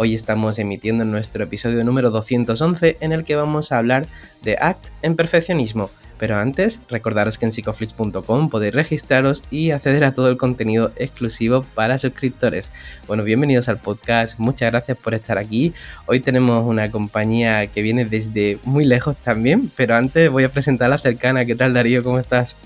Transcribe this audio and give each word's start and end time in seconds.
Hoy 0.00 0.14
estamos 0.14 0.60
emitiendo 0.60 1.04
nuestro 1.04 1.42
episodio 1.42 1.82
número 1.82 2.12
211 2.12 2.98
en 3.00 3.10
el 3.10 3.24
que 3.24 3.34
vamos 3.34 3.72
a 3.72 3.78
hablar 3.78 4.06
de 4.42 4.56
ACT 4.56 4.92
en 5.02 5.16
perfeccionismo. 5.16 5.90
Pero 6.18 6.36
antes, 6.36 6.80
recordaros 6.88 7.36
que 7.36 7.46
en 7.46 7.50
psicoflix.com 7.50 8.48
podéis 8.48 8.74
registraros 8.74 9.42
y 9.50 9.72
acceder 9.72 10.04
a 10.04 10.12
todo 10.12 10.28
el 10.28 10.36
contenido 10.36 10.92
exclusivo 10.94 11.64
para 11.74 11.98
suscriptores. 11.98 12.70
Bueno, 13.08 13.24
bienvenidos 13.24 13.68
al 13.68 13.78
podcast, 13.78 14.38
muchas 14.38 14.70
gracias 14.70 14.96
por 14.96 15.14
estar 15.14 15.36
aquí. 15.36 15.74
Hoy 16.06 16.20
tenemos 16.20 16.64
una 16.64 16.92
compañía 16.92 17.66
que 17.66 17.82
viene 17.82 18.04
desde 18.04 18.60
muy 18.62 18.84
lejos 18.84 19.16
también, 19.16 19.72
pero 19.74 19.96
antes 19.96 20.30
voy 20.30 20.44
a 20.44 20.52
presentar 20.52 20.86
a 20.86 20.90
la 20.90 20.98
cercana. 20.98 21.44
¿Qué 21.44 21.56
tal 21.56 21.74
Darío? 21.74 22.04
¿Cómo 22.04 22.20
estás? 22.20 22.56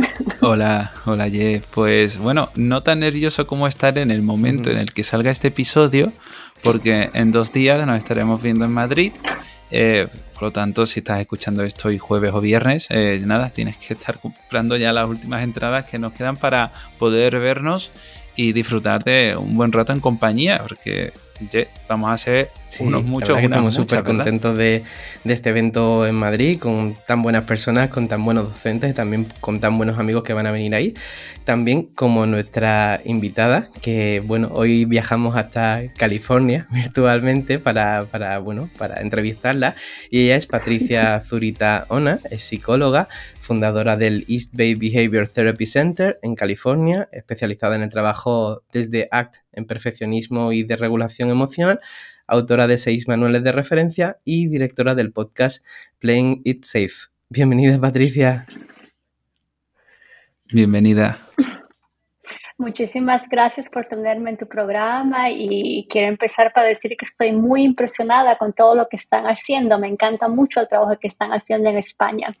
Hola, 0.40 0.92
hola 1.04 1.28
Ye. 1.28 1.62
Pues 1.70 2.18
bueno, 2.18 2.50
no 2.54 2.82
tan 2.82 3.00
nervioso 3.00 3.46
como 3.46 3.66
estar 3.66 3.98
en 3.98 4.10
el 4.10 4.22
momento 4.22 4.70
en 4.70 4.78
el 4.78 4.92
que 4.92 5.04
salga 5.04 5.30
este 5.30 5.48
episodio, 5.48 6.12
porque 6.62 7.10
en 7.14 7.32
dos 7.32 7.52
días 7.52 7.86
nos 7.86 7.98
estaremos 7.98 8.42
viendo 8.42 8.64
en 8.64 8.72
Madrid. 8.72 9.12
Eh, 9.70 10.08
por 10.34 10.44
lo 10.44 10.50
tanto, 10.52 10.86
si 10.86 11.00
estás 11.00 11.20
escuchando 11.20 11.62
esto 11.62 11.88
hoy 11.88 11.98
jueves 11.98 12.32
o 12.32 12.40
viernes, 12.40 12.86
eh, 12.90 13.22
nada, 13.24 13.50
tienes 13.50 13.76
que 13.76 13.94
estar 13.94 14.18
comprando 14.18 14.76
ya 14.76 14.92
las 14.92 15.08
últimas 15.08 15.42
entradas 15.42 15.84
que 15.84 15.98
nos 15.98 16.12
quedan 16.12 16.36
para 16.36 16.72
poder 16.98 17.38
vernos 17.38 17.90
y 18.36 18.52
disfrutar 18.52 19.02
de 19.04 19.36
un 19.36 19.54
buen 19.54 19.72
rato 19.72 19.92
en 19.92 20.00
compañía, 20.00 20.60
porque 20.66 21.12
vamos 21.88 22.10
a 22.10 22.16
ser 22.16 22.48
unos 22.80 23.04
muchos. 23.04 23.36
que 23.38 23.44
estamos 23.44 23.74
súper 23.74 24.04
contentos 24.04 24.56
de, 24.56 24.84
este 25.24 25.50
evento 25.50 26.06
en 26.06 26.14
Madrid, 26.14 26.58
con 26.58 26.96
tan 27.06 27.22
buenas 27.22 27.44
personas, 27.44 27.90
con 27.90 28.08
tan 28.08 28.24
buenos 28.24 28.48
docentes, 28.48 28.94
también 28.94 29.26
con 29.40 29.60
tan 29.60 29.76
buenos 29.76 29.98
amigos 29.98 30.22
que 30.22 30.32
van 30.32 30.46
a 30.46 30.50
venir 30.50 30.74
ahí. 30.74 30.94
También 31.44 31.84
como 31.94 32.26
nuestra 32.26 33.00
invitada, 33.04 33.68
que 33.80 34.22
bueno, 34.24 34.50
hoy 34.52 34.84
viajamos 34.84 35.36
hasta 35.36 35.82
California 35.96 36.66
virtualmente 36.72 37.58
para, 37.58 38.04
para, 38.04 38.38
bueno, 38.38 38.70
para 38.78 39.00
entrevistarla. 39.00 39.74
Y 40.10 40.24
ella 40.24 40.36
es 40.36 40.46
Patricia 40.46 41.20
Zurita 41.26 41.86
Ona, 41.88 42.18
es 42.30 42.44
psicóloga, 42.44 43.08
fundadora 43.50 43.96
del 43.96 44.24
East 44.28 44.54
Bay 44.56 44.76
Behavior 44.76 45.26
Therapy 45.26 45.66
Center 45.66 46.20
en 46.22 46.36
California, 46.36 47.08
especializada 47.10 47.74
en 47.74 47.82
el 47.82 47.88
trabajo 47.88 48.62
desde 48.72 49.08
ACT 49.10 49.38
en 49.50 49.66
perfeccionismo 49.66 50.52
y 50.52 50.62
de 50.62 50.76
regulación 50.76 51.30
emocional, 51.30 51.80
autora 52.28 52.68
de 52.68 52.78
seis 52.78 53.08
manuales 53.08 53.42
de 53.42 53.50
referencia 53.50 54.18
y 54.24 54.46
directora 54.46 54.94
del 54.94 55.10
podcast 55.10 55.66
Playing 55.98 56.42
It 56.44 56.62
Safe. 56.64 57.08
Bienvenida, 57.28 57.76
Patricia. 57.80 58.46
Bienvenida. 60.54 61.18
Muchísimas 62.56 63.28
gracias 63.28 63.68
por 63.68 63.86
tenerme 63.86 64.30
en 64.30 64.36
tu 64.36 64.46
programa 64.46 65.28
y 65.28 65.88
quiero 65.90 66.06
empezar 66.06 66.52
para 66.52 66.68
decir 66.68 66.96
que 66.96 67.04
estoy 67.04 67.32
muy 67.32 67.64
impresionada 67.64 68.38
con 68.38 68.52
todo 68.52 68.76
lo 68.76 68.86
que 68.88 68.96
están 68.96 69.24
haciendo. 69.24 69.76
Me 69.80 69.88
encanta 69.88 70.28
mucho 70.28 70.60
el 70.60 70.68
trabajo 70.68 70.96
que 71.00 71.08
están 71.08 71.32
haciendo 71.32 71.68
en 71.68 71.78
España. 71.78 72.32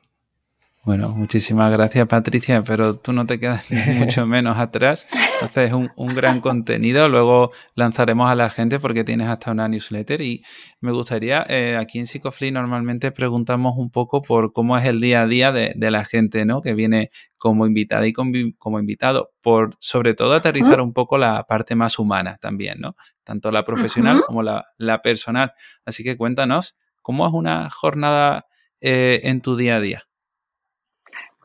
Bueno, 0.82 1.10
muchísimas 1.10 1.70
gracias 1.70 2.08
Patricia, 2.08 2.62
pero 2.62 2.96
tú 2.96 3.12
no 3.12 3.26
te 3.26 3.38
quedas 3.38 3.68
mucho 3.98 4.26
menos 4.26 4.56
atrás. 4.56 5.06
Haces 5.42 5.74
un, 5.74 5.90
un, 5.94 6.14
gran 6.14 6.40
contenido, 6.40 7.06
luego 7.10 7.50
lanzaremos 7.74 8.30
a 8.30 8.34
la 8.34 8.48
gente 8.48 8.80
porque 8.80 9.04
tienes 9.04 9.28
hasta 9.28 9.50
una 9.50 9.68
newsletter 9.68 10.22
y 10.22 10.42
me 10.80 10.90
gustaría, 10.92 11.44
eh, 11.50 11.76
aquí 11.78 11.98
en 11.98 12.06
Psicofly 12.06 12.50
normalmente 12.50 13.12
preguntamos 13.12 13.74
un 13.76 13.90
poco 13.90 14.22
por 14.22 14.54
cómo 14.54 14.78
es 14.78 14.86
el 14.86 15.02
día 15.02 15.20
a 15.20 15.26
día 15.26 15.52
de, 15.52 15.74
la 15.76 16.04
gente 16.06 16.46
¿no? 16.46 16.62
que 16.62 16.72
viene 16.72 17.10
como 17.36 17.66
invitada 17.66 18.06
y 18.06 18.14
como 18.14 18.78
invitado, 18.78 19.32
por 19.42 19.72
sobre 19.80 20.14
todo 20.14 20.32
aterrizar 20.32 20.80
un 20.80 20.94
poco 20.94 21.18
la 21.18 21.44
parte 21.44 21.74
más 21.74 21.98
humana 21.98 22.38
también, 22.40 22.80
¿no? 22.80 22.96
Tanto 23.22 23.50
la 23.50 23.64
profesional 23.64 24.22
como 24.26 24.42
la, 24.42 24.64
la, 24.78 25.02
personal. 25.02 25.52
Así 25.84 26.04
que 26.04 26.16
cuéntanos, 26.16 26.76
¿cómo 27.02 27.26
es 27.26 27.32
una 27.32 27.68
jornada 27.68 28.46
eh, 28.80 29.20
en 29.24 29.42
tu 29.42 29.56
día 29.56 29.76
a 29.76 29.80
día? 29.80 30.09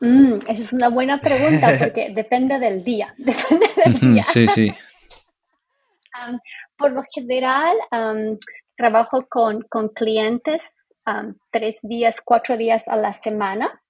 Mm, 0.00 0.36
esa 0.48 0.60
es 0.60 0.72
una 0.72 0.88
buena 0.88 1.20
pregunta 1.20 1.68
porque 1.78 2.12
depende 2.14 2.58
del 2.58 2.84
día. 2.84 3.14
Depende 3.18 3.66
del 3.84 4.00
día. 4.00 4.24
Sí, 4.24 4.48
sí. 4.48 4.72
por 6.78 6.92
lo 6.92 7.02
general, 7.12 7.76
trabajo 8.76 9.26
con, 9.28 9.62
con 9.62 9.88
clientes 9.88 10.62
tres 11.50 11.76
días, 11.82 12.16
cuatro 12.24 12.56
días 12.56 12.86
a 12.88 12.96
la 12.96 13.12
semana. 13.14 13.80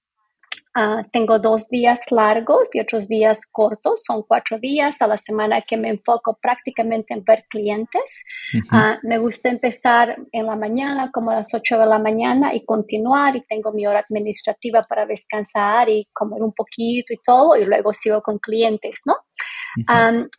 Ah, 0.78 1.02
tengo 1.10 1.38
dos 1.38 1.70
días 1.70 1.98
largos 2.10 2.68
y 2.74 2.80
otros 2.80 3.08
días 3.08 3.38
cortos, 3.50 4.02
son 4.04 4.24
cuatro 4.28 4.58
días 4.58 5.00
a 5.00 5.06
la 5.06 5.16
semana 5.16 5.62
que 5.62 5.78
me 5.78 5.88
enfoco 5.88 6.38
prácticamente 6.38 7.14
en 7.14 7.24
ver 7.24 7.46
clientes. 7.48 8.22
Ah, 8.70 8.98
me 9.02 9.16
gusta 9.16 9.48
empezar 9.48 10.18
en 10.32 10.44
la 10.44 10.54
mañana, 10.54 11.10
como 11.10 11.30
a 11.30 11.36
las 11.36 11.54
ocho 11.54 11.78
de 11.78 11.86
la 11.86 11.98
mañana, 11.98 12.54
y 12.54 12.62
continuar, 12.66 13.36
y 13.36 13.46
tengo 13.46 13.72
mi 13.72 13.86
hora 13.86 14.00
administrativa 14.00 14.82
para 14.82 15.06
descansar 15.06 15.88
y 15.88 16.06
comer 16.12 16.42
un 16.42 16.52
poquito 16.52 17.14
y 17.14 17.20
todo, 17.24 17.56
y 17.56 17.64
luego 17.64 17.94
sigo 17.94 18.20
con 18.20 18.38
clientes, 18.38 19.00
¿no? 19.06 19.14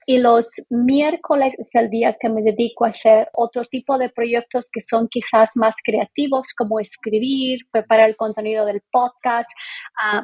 Y 0.06 0.18
los 0.18 0.50
miércoles 0.70 1.54
es 1.58 1.70
el 1.74 1.90
día 1.90 2.16
que 2.20 2.30
me 2.30 2.42
dedico 2.42 2.86
a 2.86 2.90
hacer 2.90 3.30
otro 3.34 3.66
tipo 3.66 3.98
de 3.98 4.10
proyectos 4.10 4.70
que 4.72 4.82
son 4.82 5.08
quizás 5.08 5.52
más 5.56 5.76
creativos, 5.84 6.54
como 6.58 6.80
escribir, 6.80 7.60
preparar 7.72 8.10
el 8.10 8.16
contenido 8.16 8.66
del 8.66 8.82
podcast, 8.92 9.50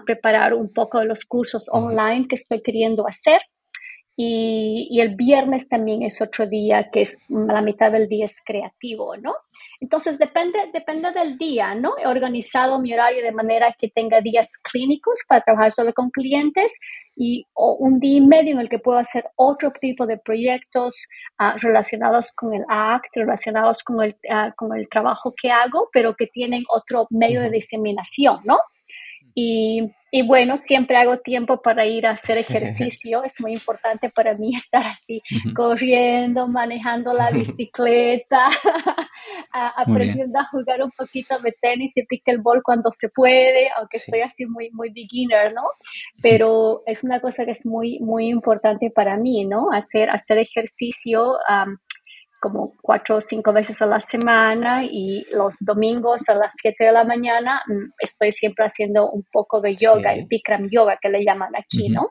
preparar 0.06 0.54
un 0.54 0.72
poco 0.74 1.00
de 1.00 1.06
los 1.06 1.26
cursos 1.26 1.68
online 1.72 2.28
que 2.28 2.36
estoy 2.36 2.62
queriendo 2.62 3.08
hacer. 3.08 3.42
Y, 4.16 4.88
y, 4.92 5.02
el 5.02 5.16
viernes 5.16 5.68
también 5.68 6.04
es 6.04 6.22
otro 6.22 6.46
día 6.46 6.92
que 6.92 7.02
es 7.02 7.18
la 7.30 7.64
mitad 7.64 7.92
del 7.92 8.08
día 8.08 8.26
es 8.26 8.36
creativo, 8.46 9.18
¿no? 9.18 9.34
Entonces 9.84 10.18
depende, 10.18 10.60
depende 10.72 11.12
del 11.12 11.38
día, 11.38 11.76
¿no? 11.76 11.98
He 11.98 12.08
organizado 12.08 12.80
mi 12.80 12.94
horario 12.94 13.24
de 13.24 13.32
manera 13.32 13.76
que 13.78 13.90
tenga 13.90 14.22
días 14.22 14.48
clínicos 14.62 15.20
para 15.28 15.42
trabajar 15.42 15.72
solo 15.72 15.94
con 15.94 16.10
clientes 16.10 16.72
y 17.16 17.46
un 17.56 18.00
día 18.00 18.18
y 18.18 18.22
medio 18.22 18.54
en 18.54 18.60
el 18.62 18.70
que 18.70 18.80
puedo 18.80 18.98
hacer 18.98 19.26
otro 19.36 19.72
tipo 19.80 20.06
de 20.06 20.18
proyectos 20.18 21.08
ah, 21.38 21.56
relacionados 21.58 22.32
con 22.32 22.54
el 22.54 22.64
ACT, 22.68 23.16
relacionados 23.16 23.84
con 23.84 24.02
el, 24.04 24.16
ah, 24.30 24.54
con 24.56 24.78
el 24.78 24.88
trabajo 24.90 25.34
que 25.40 25.52
hago, 25.52 25.90
pero 25.92 26.16
que 26.16 26.28
tienen 26.28 26.64
otro 26.70 27.08
medio 27.10 27.42
de 27.42 27.50
diseminación, 27.50 28.40
¿no? 28.46 28.60
Y, 29.36 29.92
y, 30.12 30.28
bueno, 30.28 30.58
siempre 30.58 30.98
hago 30.98 31.18
tiempo 31.18 31.62
para 31.62 31.86
ir 31.86 32.06
a 32.06 32.12
hacer 32.12 32.38
ejercicio. 32.38 33.24
Es 33.26 33.40
muy 33.40 33.54
importante 33.54 34.10
para 34.10 34.34
mí 34.34 34.56
estar 34.58 34.86
así, 34.86 35.22
corriendo, 35.56 36.48
manejando 36.48 37.14
la 37.14 37.30
bicicleta, 37.32 38.50
aprendiendo 39.52 40.40
a 40.40 40.46
jugar 40.46 40.84
un 40.84 40.92
poquito 40.92 41.40
de 41.40 41.54
tenis 41.62 41.92
y 41.96 42.06
pickleball 42.06 42.62
cuando 42.64 42.92
se 42.92 43.10
puede, 43.10 43.70
aunque 43.78 43.98
estoy 43.98 44.22
así 44.22 44.46
muy, 44.46 44.70
muy 44.72 44.90
beginner, 44.90 45.54
¿no? 45.54 45.64
Pero 46.22 46.84
es 46.86 47.04
una 47.04 47.20
cosa 47.20 47.46
que 47.46 47.52
es 47.52 47.66
muy, 47.66 48.00
muy 48.00 48.28
importante 48.28 48.92
para 48.92 49.18
mí, 49.18 49.46
¿no? 49.46 49.72
Hacer, 49.72 50.10
hacer 50.10 50.38
ejercicio 50.38 51.38
como 52.44 52.74
cuatro 52.82 53.16
o 53.16 53.22
cinco 53.22 53.54
veces 53.54 53.82
a 53.82 53.86
la 53.86 54.02
semana 54.02 54.84
y 54.84 55.26
los 55.32 55.56
domingos 55.62 56.28
a 56.28 56.36
las 56.36 56.52
siete 56.62 56.84
de 56.84 56.92
la 56.92 57.06
mañana 57.06 57.62
mm, 57.66 57.94
estoy 57.98 58.34
siempre 58.34 58.66
haciendo 58.66 59.10
un 59.10 59.24
poco 59.32 59.62
de 59.62 59.78
yoga, 59.78 60.12
el 60.12 60.26
Bikram 60.26 60.68
yoga 60.70 60.98
que 61.02 61.08
le 61.08 61.24
llaman 61.24 61.56
aquí, 61.56 61.88
¿no? 61.88 62.10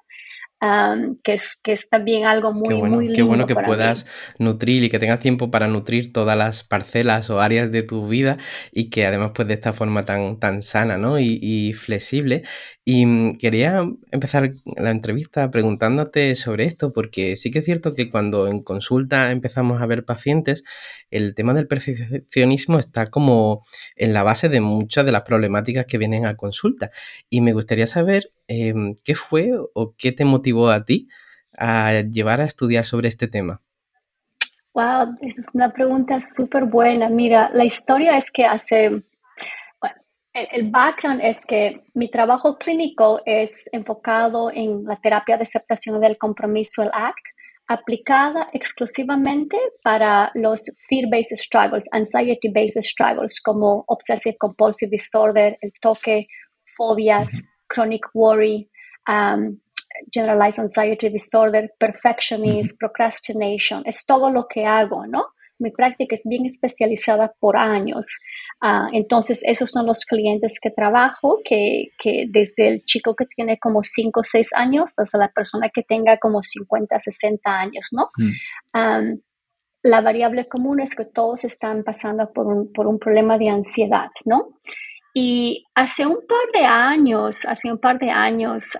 que, 1.24 1.32
es, 1.32 1.58
que 1.62 1.72
es 1.72 1.88
también 1.88 2.24
algo 2.24 2.52
muy, 2.52 2.68
qué 2.68 2.74
bueno, 2.74 2.94
muy 2.94 3.04
lindo 3.06 3.16
Qué 3.16 3.22
bueno 3.22 3.46
que 3.46 3.56
puedas 3.56 4.06
nutrir 4.38 4.84
y 4.84 4.90
que 4.90 5.00
tengas 5.00 5.18
tiempo 5.18 5.50
para 5.50 5.66
nutrir 5.66 6.12
todas 6.12 6.38
las 6.38 6.62
parcelas 6.62 7.30
o 7.30 7.40
áreas 7.40 7.72
de 7.72 7.82
tu 7.82 8.06
vida 8.06 8.38
y 8.70 8.88
que 8.88 9.04
además 9.04 9.32
pues 9.34 9.48
de 9.48 9.54
esta 9.54 9.72
forma 9.72 10.04
tan, 10.04 10.38
tan 10.38 10.62
sana 10.62 10.98
¿no? 10.98 11.18
y, 11.18 11.38
y 11.42 11.72
flexible. 11.72 12.44
Y 12.84 13.06
mm, 13.06 13.38
quería 13.38 13.88
empezar 14.10 14.54
la 14.76 14.90
entrevista 14.90 15.50
preguntándote 15.50 16.34
sobre 16.36 16.64
esto 16.64 16.92
porque 16.92 17.36
sí 17.36 17.50
que 17.50 17.60
es 17.60 17.64
cierto 17.64 17.94
que 17.94 18.10
cuando 18.10 18.48
en 18.48 18.62
consulta 18.62 19.30
empezamos 19.30 19.80
a 19.80 19.86
ver 19.86 20.04
pacientes, 20.04 20.64
el 21.10 21.34
tema 21.34 21.54
del 21.54 21.68
perfeccionismo 21.68 22.78
está 22.78 23.06
como 23.06 23.64
en 23.96 24.12
la 24.12 24.22
base 24.22 24.48
de 24.48 24.60
muchas 24.60 25.06
de 25.06 25.12
las 25.12 25.22
problemáticas 25.22 25.86
que 25.86 25.98
vienen 25.98 26.26
a 26.26 26.36
consulta. 26.36 26.90
Y 27.30 27.40
me 27.40 27.52
gustaría 27.52 27.86
saber 27.86 28.32
Em, 28.54 28.96
¿qué 29.02 29.14
fue 29.14 29.52
o 29.74 29.94
qué 29.96 30.12
te 30.12 30.26
motivó 30.26 30.70
a 30.70 30.84
ti 30.84 31.08
a 31.56 32.02
llevar 32.02 32.42
a 32.42 32.44
estudiar 32.44 32.84
sobre 32.84 33.08
este 33.08 33.26
tema? 33.26 33.62
Wow, 34.74 35.14
es 35.20 35.46
una 35.54 35.72
pregunta 35.72 36.20
súper 36.36 36.64
buena. 36.64 37.08
Mira, 37.08 37.50
la 37.54 37.64
historia 37.64 38.18
es 38.18 38.24
que 38.30 38.44
hace, 38.44 39.02
el, 40.34 40.70
background 40.70 41.20
es 41.22 41.36
que 41.46 41.82
mi 41.94 42.10
trabajo 42.10 42.56
clínico 42.56 43.20
es 43.26 43.50
enfocado 43.72 44.50
en 44.50 44.84
la 44.84 44.96
terapia 44.96 45.36
de 45.36 45.44
aceptación 45.44 46.00
del 46.00 46.16
compromiso, 46.16 46.82
el 46.82 46.90
ACT, 46.92 47.18
aplicada 47.68 48.48
exclusivamente 48.52 49.56
para 49.82 50.30
los 50.34 50.60
fear-based 50.88 51.36
struggles, 51.36 51.88
anxiety-based 51.92 52.82
struggles 52.82 53.40
como 53.40 53.84
obsessive 53.86 54.36
compulsive 54.38 54.90
disorder, 54.90 55.56
el 55.60 55.72
toque, 55.80 56.26
fobias, 56.76 57.30
chronic 57.68 58.04
worry, 58.14 58.68
um, 59.08 59.58
generalized 60.10 60.58
anxiety 60.58 61.08
disorder, 61.08 61.70
perfectionism, 61.78 62.76
procrastination, 62.78 63.82
es 63.86 64.04
todo 64.04 64.30
lo 64.30 64.46
que 64.48 64.64
hago, 64.64 65.06
¿no? 65.06 65.26
Mi 65.58 65.70
práctica 65.70 66.16
es 66.16 66.22
bien 66.24 66.46
especializada 66.46 67.32
por 67.38 67.56
años. 67.56 68.18
Ah, 68.60 68.88
entonces, 68.92 69.40
esos 69.42 69.70
son 69.70 69.86
los 69.86 70.04
clientes 70.04 70.58
que 70.60 70.70
trabajo, 70.70 71.40
que, 71.44 71.88
que, 71.98 72.26
desde 72.28 72.68
el 72.68 72.84
chico 72.84 73.14
que 73.14 73.26
tiene 73.26 73.58
como 73.58 73.82
5 73.82 74.20
o 74.20 74.24
6 74.24 74.50
años 74.54 74.92
hasta 74.96 75.18
la 75.18 75.28
persona 75.28 75.68
que 75.68 75.82
tenga 75.82 76.18
como 76.18 76.42
50, 76.42 77.00
60 77.00 77.50
años, 77.50 77.88
¿no? 77.92 78.08
Mm. 78.16 79.18
la 79.84 80.00
variable 80.00 80.46
común 80.46 80.80
es 80.80 80.94
que 80.94 81.04
todos 81.04 81.42
están 81.44 81.82
pasando 81.82 82.32
por 82.32 82.46
un, 82.46 82.72
por 82.72 82.86
un 82.86 83.00
problema 83.00 83.36
de 83.36 83.48
ansiedad, 83.48 84.10
¿no? 84.24 84.60
Y 85.14 85.64
hace 85.74 86.06
un 86.06 86.18
par 86.26 86.60
de 86.60 86.64
años, 86.64 87.44
hace 87.46 87.70
un 87.70 87.78
par 87.78 87.98
de 87.98 88.10
años, 88.10 88.76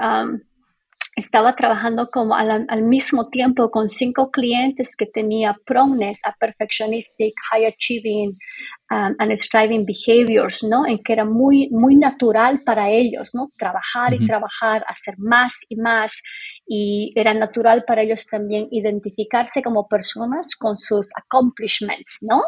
estaba 1.15 1.55
trabajando 1.55 2.09
como 2.11 2.35
al, 2.35 2.83
mismo 2.83 3.29
tiempo 3.29 3.71
con 3.71 3.91
cinco 3.91 4.31
clientes 4.31 4.97
que 4.97 5.07
tenía 5.07 5.55
proneness 5.67 6.21
a 6.25 6.35
perfectionistic, 6.39 7.35
high 7.51 7.67
achieving 7.67 8.31
um, 8.91 9.15
and 9.19 9.37
striving 9.37 9.85
behaviors, 9.85 10.63
¿no? 10.65 10.87
En 10.87 11.03
que 11.03 11.13
era 11.13 11.27
muy, 11.27 11.69
muy 11.71 11.97
natural 11.97 12.63
para 12.65 12.91
ellos, 12.91 13.35
¿no? 13.35 13.51
Trabajar 13.59 14.15
y 14.15 14.27
trabajar, 14.27 14.85
hacer 14.89 15.15
más 15.19 15.53
y 15.69 15.77
más. 15.77 16.23
Y 16.67 17.13
era 17.15 17.35
natural 17.35 17.85
para 17.87 18.03
ellos 18.03 18.25
también 18.27 18.69
identificarse 18.71 19.63
como 19.63 19.89
personas 19.89 20.57
con 20.57 20.79
sus 20.79 21.11
accomplishments, 21.15 22.19
¿no? 22.23 22.41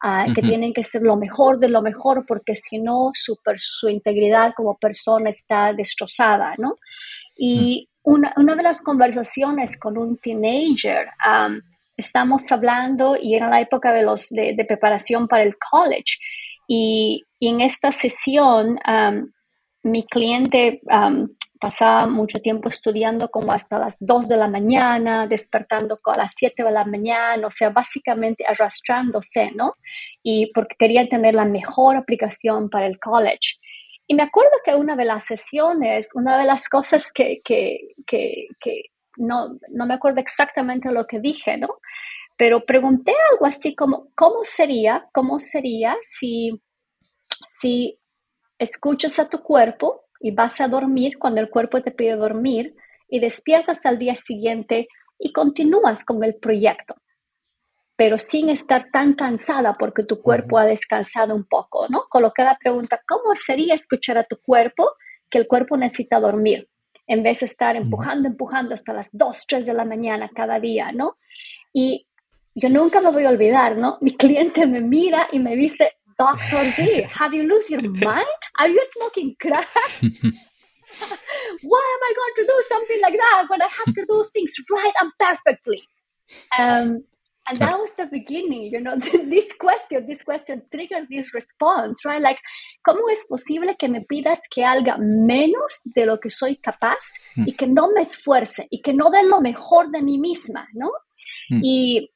Ah, 0.00 0.26
que 0.32 0.42
tienen 0.42 0.72
que 0.72 0.84
ser 0.84 1.02
lo 1.02 1.16
mejor 1.16 1.58
de 1.58 1.68
lo 1.68 1.82
mejor 1.82 2.24
porque 2.26 2.54
si 2.54 2.78
no, 2.78 3.10
su, 3.14 3.36
su 3.56 3.88
integridad 3.88 4.52
como 4.56 4.76
persona 4.76 5.30
está 5.30 5.72
destrozada, 5.72 6.54
¿no? 6.58 6.76
Y 7.36 7.88
una, 8.02 8.32
una 8.36 8.54
de 8.54 8.62
las 8.62 8.82
conversaciones 8.82 9.78
con 9.78 9.96
un 9.96 10.16
teenager, 10.18 11.08
um, 11.26 11.60
estamos 11.96 12.50
hablando 12.50 13.16
y 13.20 13.34
era 13.34 13.48
la 13.48 13.60
época 13.60 13.92
de, 13.92 14.02
los, 14.02 14.28
de, 14.30 14.64
preparación 14.66 15.28
para 15.28 15.42
el 15.42 15.54
college. 15.70 16.18
Y, 16.66 17.24
en 17.40 17.60
esta 17.60 17.90
sesión, 17.90 18.78
um, 18.86 19.30
mi 19.82 20.06
cliente 20.06 20.80
um, 20.84 21.28
pasaba 21.62 22.06
mucho 22.06 22.40
tiempo 22.40 22.68
estudiando 22.68 23.28
como 23.28 23.52
hasta 23.52 23.78
las 23.78 23.96
2 24.00 24.26
de 24.28 24.36
la 24.36 24.48
mañana, 24.48 25.28
despertando 25.28 26.00
a 26.04 26.18
las 26.18 26.32
7 26.36 26.64
de 26.64 26.70
la 26.72 26.84
mañana, 26.84 27.46
o 27.46 27.52
sea, 27.52 27.70
básicamente 27.70 28.44
arrastrándose, 28.44 29.52
¿no? 29.52 29.72
Y 30.24 30.50
porque 30.52 30.74
quería 30.76 31.08
tener 31.08 31.34
la 31.34 31.44
mejor 31.44 31.96
aplicación 31.96 32.68
para 32.68 32.86
el 32.86 32.98
college. 32.98 33.58
Y 34.06 34.14
me 34.14 34.24
acuerdo 34.24 34.50
que 34.64 34.74
una 34.74 34.96
de 34.96 35.04
las 35.04 35.24
sesiones, 35.24 36.08
una 36.14 36.38
de 36.38 36.44
las 36.44 36.68
cosas 36.68 37.04
que, 37.14 37.40
no, 39.16 39.58
me 39.70 39.94
acuerdo 39.94 40.20
exactamente 40.20 40.90
lo 40.90 41.06
que 41.06 41.20
dije, 41.20 41.56
¿no? 41.56 41.78
Pero 42.36 42.64
pregunté 42.64 43.14
algo 43.32 43.46
así 43.46 43.74
como, 43.74 44.08
¿cómo 44.14 44.44
sería, 44.44 45.06
cómo 45.12 45.38
sería 45.38 45.96
si, 46.02 46.52
si 47.60 47.98
escuchas 48.58 49.18
a 49.18 49.28
tu 49.28 49.42
cuerpo 49.42 50.04
y 50.20 50.32
vas 50.32 50.60
a 50.60 50.68
dormir 50.68 51.18
cuando 51.18 51.40
el 51.40 51.50
cuerpo 51.50 51.82
te 51.82 51.90
pide 51.90 52.16
dormir 52.16 52.74
y 53.08 53.20
despiertas 53.20 53.84
al 53.84 53.98
día 53.98 54.16
siguiente 54.16 54.88
y 55.18 55.32
continúas 55.32 56.04
con 56.04 56.22
el 56.24 56.34
proyecto? 56.36 56.96
Pero 57.96 58.18
sin 58.18 58.48
estar 58.48 58.90
tan 58.90 59.14
cansada 59.14 59.76
porque 59.78 60.02
tu 60.02 60.20
cuerpo 60.20 60.58
ha 60.58 60.64
descansado 60.64 61.34
un 61.34 61.44
poco, 61.44 61.86
¿no? 61.88 62.04
Coloqué 62.08 62.42
la 62.42 62.56
pregunta, 62.58 63.00
¿cómo 63.06 63.34
sería 63.36 63.74
escuchar 63.74 64.18
a 64.18 64.24
tu 64.24 64.38
cuerpo 64.40 64.92
que 65.30 65.38
el 65.38 65.46
cuerpo 65.46 65.76
necesita 65.76 66.18
dormir? 66.18 66.68
En 67.06 67.22
vez 67.22 67.40
de 67.40 67.46
estar 67.46 67.76
empujando, 67.76 68.28
empujando 68.28 68.74
hasta 68.74 68.92
las 68.92 69.08
2, 69.12 69.44
3 69.46 69.66
de 69.66 69.74
la 69.74 69.84
mañana 69.84 70.30
cada 70.34 70.58
día, 70.60 70.92
¿no? 70.92 71.16
Y 71.72 72.06
yo 72.54 72.68
nunca 72.68 73.00
me 73.00 73.10
voy 73.10 73.24
a 73.24 73.30
olvidar, 73.30 73.76
¿no? 73.76 73.98
Mi 74.00 74.16
cliente 74.16 74.66
me 74.66 74.80
mira 74.80 75.28
y 75.32 75.38
me 75.38 75.56
dice, 75.56 75.92
Doctor 76.18 76.64
D, 76.76 77.06
have 77.18 77.36
you 77.36 77.42
lost 77.44 77.70
your 77.70 77.82
mind? 77.82 78.40
Are 78.58 78.70
you 78.70 78.80
smoking 78.92 79.34
crack? 79.38 79.68
Why 81.62 81.84
am 81.94 82.02
I 82.02 82.12
going 82.14 82.34
to 82.36 82.44
do 82.46 82.62
something 82.68 83.00
like 83.00 83.16
that 83.16 83.46
when 83.48 83.62
I 83.62 83.68
have 83.68 83.94
to 83.94 84.04
do 84.06 84.26
things 84.32 84.54
right 84.70 84.92
and 85.00 85.10
perfectly? 85.18 85.82
Um, 86.58 87.04
and 87.48 87.58
that 87.58 87.78
was 87.78 87.90
the 87.96 88.06
beginning, 88.06 88.64
you 88.64 88.80
know, 88.80 88.96
this 89.00 89.46
question, 89.58 90.06
this 90.06 90.22
question 90.22 90.62
triggered 90.70 91.08
this 91.10 91.32
response, 91.34 92.04
right? 92.04 92.22
Like, 92.22 92.38
¿cómo 92.86 93.08
es 93.10 93.20
posible 93.28 93.76
que 93.76 93.88
me 93.88 94.02
pidas 94.02 94.40
que 94.50 94.64
haga 94.64 94.96
menos 94.98 95.82
de 95.84 96.06
lo 96.06 96.18
que 96.18 96.30
soy 96.30 96.56
capaz 96.56 97.00
mm. 97.36 97.48
y 97.48 97.52
que 97.54 97.66
no 97.66 97.90
me 97.92 98.02
esfuerce 98.02 98.66
y 98.70 98.80
que 98.80 98.92
no 98.92 99.10
dé 99.10 99.22
lo 99.24 99.40
mejor 99.40 99.90
de 99.90 100.02
mí 100.02 100.18
misma, 100.18 100.68
¿no? 100.72 100.90
Mm. 101.50 101.60
Y, 101.62 102.10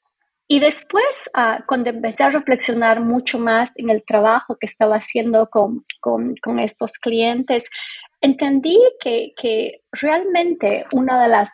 y, 0.48 0.60
después, 0.60 1.28
uh, 1.36 1.62
cuando 1.66 1.90
empecé 1.90 2.22
a 2.22 2.30
reflexionar 2.30 3.00
mucho 3.00 3.38
más 3.38 3.70
en 3.74 3.90
el 3.90 4.04
trabajo 4.04 4.56
que 4.60 4.66
estaba 4.66 4.96
haciendo 4.96 5.48
con, 5.50 5.84
con, 6.00 6.34
con 6.40 6.60
estos 6.60 6.98
clientes, 6.98 7.64
entendí 8.20 8.78
que, 9.00 9.32
que 9.36 9.82
realmente 9.90 10.86
una 10.92 11.20
de 11.22 11.28
las 11.28 11.50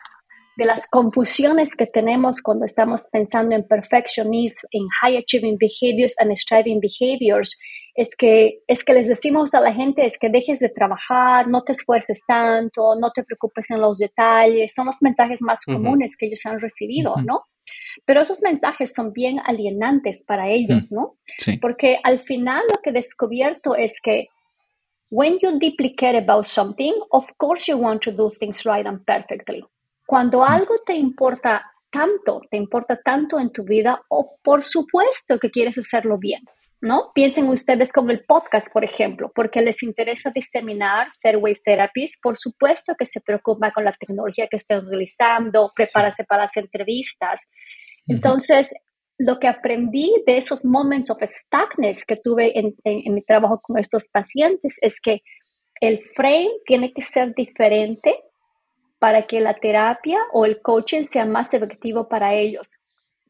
de 0.55 0.65
las 0.65 0.87
confusiones 0.87 1.75
que 1.75 1.87
tenemos 1.87 2.41
cuando 2.41 2.65
estamos 2.65 3.07
pensando 3.11 3.55
en 3.55 3.67
perfectionism, 3.67 4.59
en 4.71 4.87
high 5.01 5.17
achieving 5.17 5.57
behaviors 5.57 6.13
and 6.19 6.31
striving 6.35 6.79
behaviors, 6.79 7.57
es 7.95 8.09
que, 8.17 8.59
es 8.67 8.83
que 8.83 8.93
les 8.93 9.07
decimos 9.07 9.53
a 9.53 9.61
la 9.61 9.73
gente 9.73 10.05
es 10.05 10.17
que 10.17 10.29
dejes 10.29 10.59
de 10.59 10.69
trabajar, 10.69 11.47
no 11.47 11.63
te 11.63 11.73
esfuerces 11.73 12.21
tanto, 12.27 12.95
no 12.99 13.11
te 13.11 13.23
preocupes 13.23 13.69
en 13.69 13.81
los 13.81 13.97
detalles, 13.97 14.73
son 14.73 14.87
los 14.87 14.95
mensajes 15.01 15.41
más 15.41 15.63
comunes 15.65 16.15
que 16.17 16.27
ellos 16.27 16.41
han 16.45 16.59
recibido, 16.59 17.15
¿no? 17.23 17.43
Pero 18.05 18.21
esos 18.21 18.41
mensajes 18.41 18.93
son 18.93 19.13
bien 19.13 19.39
alienantes 19.45 20.23
para 20.23 20.49
ellos, 20.49 20.91
¿no? 20.91 21.17
Porque 21.61 21.99
al 22.03 22.23
final 22.23 22.63
lo 22.73 22.81
que 22.81 22.89
he 22.89 22.93
descubierto 22.93 23.75
es 23.75 23.93
que 24.01 24.27
when 25.09 25.37
you 25.41 25.59
deeply 25.59 25.95
care 25.95 26.17
about 26.17 26.45
something, 26.45 26.93
of 27.11 27.25
course 27.37 27.71
you 27.71 27.77
want 27.77 28.01
to 28.01 28.11
do 28.11 28.31
things 28.39 28.65
right 28.65 28.87
and 28.87 29.05
perfectly. 29.05 29.63
Cuando 30.13 30.45
algo 30.45 30.75
te 30.85 30.93
importa 30.93 31.73
tanto, 31.91 32.41
te 32.51 32.55
importa 32.55 33.01
tanto 33.03 33.39
en 33.39 33.49
tu 33.49 33.63
vida, 33.63 33.99
o 34.09 34.37
por 34.43 34.63
supuesto 34.63 35.39
que 35.39 35.49
quieres 35.49 35.75
hacerlo 35.75 36.19
bien, 36.19 36.43
¿no? 36.81 37.09
Piensen 37.15 37.49
ustedes 37.49 37.91
como 37.91 38.11
el 38.11 38.23
podcast, 38.23 38.67
por 38.71 38.83
ejemplo, 38.85 39.31
porque 39.33 39.63
les 39.63 39.81
interesa 39.81 40.29
diseminar 40.29 41.07
Wave 41.23 41.61
Therapies, 41.65 42.19
por 42.21 42.37
supuesto 42.37 42.93
que 42.95 43.07
se 43.07 43.21
preocupa 43.21 43.71
con 43.71 43.85
la 43.85 43.91
tecnología 43.91 44.47
que 44.51 44.57
estén 44.57 44.85
utilizando, 44.85 45.71
prepárase 45.75 46.23
para 46.25 46.43
las 46.43 46.57
entrevistas. 46.57 47.41
Entonces, 48.07 48.71
lo 49.17 49.39
que 49.39 49.47
aprendí 49.47 50.13
de 50.27 50.37
esos 50.37 50.63
moments 50.63 51.09
of 51.09 51.23
stuckness 51.27 52.05
que 52.05 52.17
tuve 52.17 52.59
en, 52.59 52.75
en 52.83 53.15
mi 53.15 53.23
trabajo 53.23 53.59
con 53.63 53.79
estos 53.79 54.07
pacientes 54.09 54.75
es 54.79 55.01
que 55.01 55.23
el 55.81 56.03
frame 56.15 56.51
tiene 56.67 56.93
que 56.93 57.01
ser 57.01 57.33
diferente 57.33 58.15
para 59.03 59.23
que 59.23 59.41
la 59.41 59.53
terapia 59.55 60.17
o 60.31 60.45
el 60.45 60.61
coaching 60.61 61.03
sea 61.03 61.25
más 61.25 61.53
efectivo 61.53 62.07
para 62.07 62.35
ellos. 62.35 62.77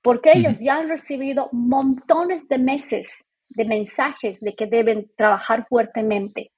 Porque 0.03 0.29
ellos 0.35 0.53
ya 0.59 0.75
han 0.75 0.87
recibido 0.87 1.49
montones 1.51 2.47
de 2.47 2.59
meses 2.59 3.07
de 3.49 3.65
mensajes 3.65 4.39
de 4.39 4.53
que 4.53 4.67
deben 4.67 5.09
trabajar 5.17 5.65
fuertemente. 5.67 6.51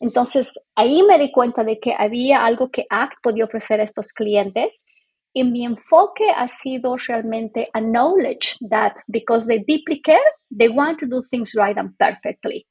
Entonces, 0.00 0.48
ahí 0.74 1.02
me 1.02 1.18
di 1.18 1.30
cuenta 1.30 1.64
de 1.64 1.80
que 1.80 1.94
había 1.98 2.46
algo 2.46 2.70
que 2.70 2.86
ACT 2.88 3.18
podía 3.22 3.44
ofrecer 3.44 3.78
a 3.78 3.84
estos 3.84 4.08
clientes 4.08 4.86
y 5.34 5.44
mi 5.44 5.66
enfoque 5.66 6.30
ha 6.34 6.48
sido 6.48 6.96
realmente 6.96 7.68
a 7.74 7.80
knowledge 7.82 8.56
that 8.70 8.94
because 9.06 9.46
they 9.46 9.62
deeply 9.66 10.00
care, 10.00 10.32
they 10.48 10.70
want 10.70 10.98
to 10.98 11.06
do 11.06 11.22
things 11.30 11.52
right 11.54 11.76
and 11.76 11.94
perfectly. 11.98 12.66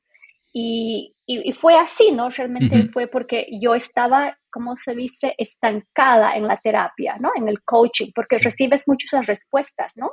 Y, 0.54 1.14
y, 1.26 1.54
fue 1.54 1.78
así, 1.78 2.12
¿no? 2.12 2.30
Realmente 2.30 2.90
fue 2.92 3.08
porque 3.08 3.48
yo 3.62 3.74
estaba, 3.74 4.38
como 4.52 4.76
se 4.76 4.94
dice, 4.96 5.34
estancada 5.38 6.36
en 6.36 6.46
la 6.46 6.58
terapia, 6.58 7.16
¿no? 7.20 7.32
En 7.36 7.48
el 7.48 7.64
coaching, 7.64 8.12
porque 8.14 8.38
recibes 8.38 8.82
muchas 8.86 9.26
respuestas, 9.26 9.96
¿no? 9.96 10.12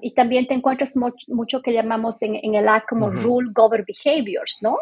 y 0.00 0.12
también 0.14 0.46
te 0.46 0.54
encuentras 0.54 0.94
mucho, 0.94 1.62
que 1.62 1.72
llamamos 1.72 2.16
en, 2.20 2.54
el 2.54 2.68
A 2.68 2.84
como 2.88 3.10
rule 3.10 3.50
govern 3.52 3.84
behaviors, 3.84 4.58
¿no? 4.60 4.78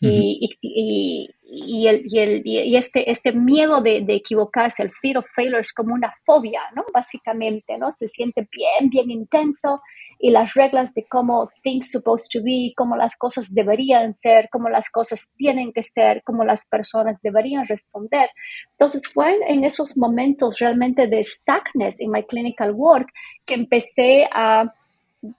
y, 0.00 0.56
y, 0.60 1.30
y, 1.50 1.86
el, 1.88 2.42
y, 2.44 2.76
este, 2.76 3.10
este 3.10 3.32
miedo 3.32 3.80
de, 3.80 4.02
de, 4.02 4.14
equivocarse, 4.16 4.82
el 4.82 4.92
fear 4.92 5.18
of 5.18 5.26
failure 5.34 5.60
es 5.60 5.72
como 5.72 5.94
una 5.94 6.12
fobia, 6.26 6.60
¿no? 6.76 6.84
Básicamente, 6.92 7.78
¿no? 7.78 7.90
Se 7.90 8.08
siente 8.08 8.46
bien, 8.50 8.90
bien 8.90 9.10
intenso 9.10 9.80
y 10.18 10.30
las 10.30 10.52
reglas 10.54 10.92
de 10.94 11.06
cómo 11.08 11.50
things 11.62 11.90
supposed 11.90 12.26
to 12.32 12.40
be, 12.42 12.72
cómo 12.76 12.96
las 12.96 13.16
cosas 13.16 13.54
deberían 13.54 14.12
ser, 14.12 14.48
cómo 14.50 14.68
las 14.68 14.90
cosas 14.90 15.30
tienen 15.36 15.72
que 15.72 15.82
ser, 15.82 16.22
cómo 16.24 16.44
las 16.44 16.66
personas 16.66 17.18
deberían 17.22 17.66
responder. 17.66 18.28
Entonces 18.72 19.08
fue 19.12 19.38
en 19.48 19.64
esos 19.64 19.96
momentos 19.96 20.58
realmente 20.58 21.06
de 21.06 21.24
stuckness 21.24 21.98
en 21.98 22.10
my 22.10 22.24
clinical 22.24 22.72
work 22.72 23.08
que 23.46 23.54
empecé 23.54 24.28
a 24.32 24.74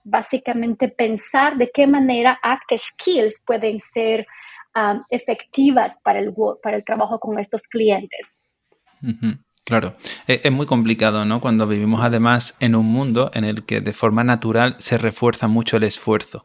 básicamente 0.04 0.88
pensar 0.88 1.56
de 1.56 1.70
qué 1.72 1.86
manera 1.86 2.38
act 2.42 2.72
skills 2.78 3.40
pueden 3.46 3.80
ser 3.92 4.26
um, 4.74 5.02
efectivas 5.10 5.98
para 6.02 6.20
el, 6.20 6.34
para 6.62 6.76
el 6.76 6.84
trabajo 6.84 7.18
con 7.18 7.38
estos 7.38 7.66
clientes. 7.66 8.40
Claro, 9.70 9.94
e, 10.26 10.40
es 10.42 10.50
muy 10.50 10.66
complicado, 10.66 11.24
¿no? 11.24 11.40
Cuando 11.40 11.66
vivimos 11.68 12.02
además 12.02 12.56
en 12.58 12.74
un 12.74 12.86
mundo 12.86 13.30
en 13.34 13.44
el 13.44 13.64
que 13.64 13.80
de 13.80 13.92
forma 13.92 14.24
natural 14.24 14.74
se 14.78 14.98
refuerza 14.98 15.46
mucho 15.46 15.76
el 15.76 15.84
esfuerzo. 15.84 16.44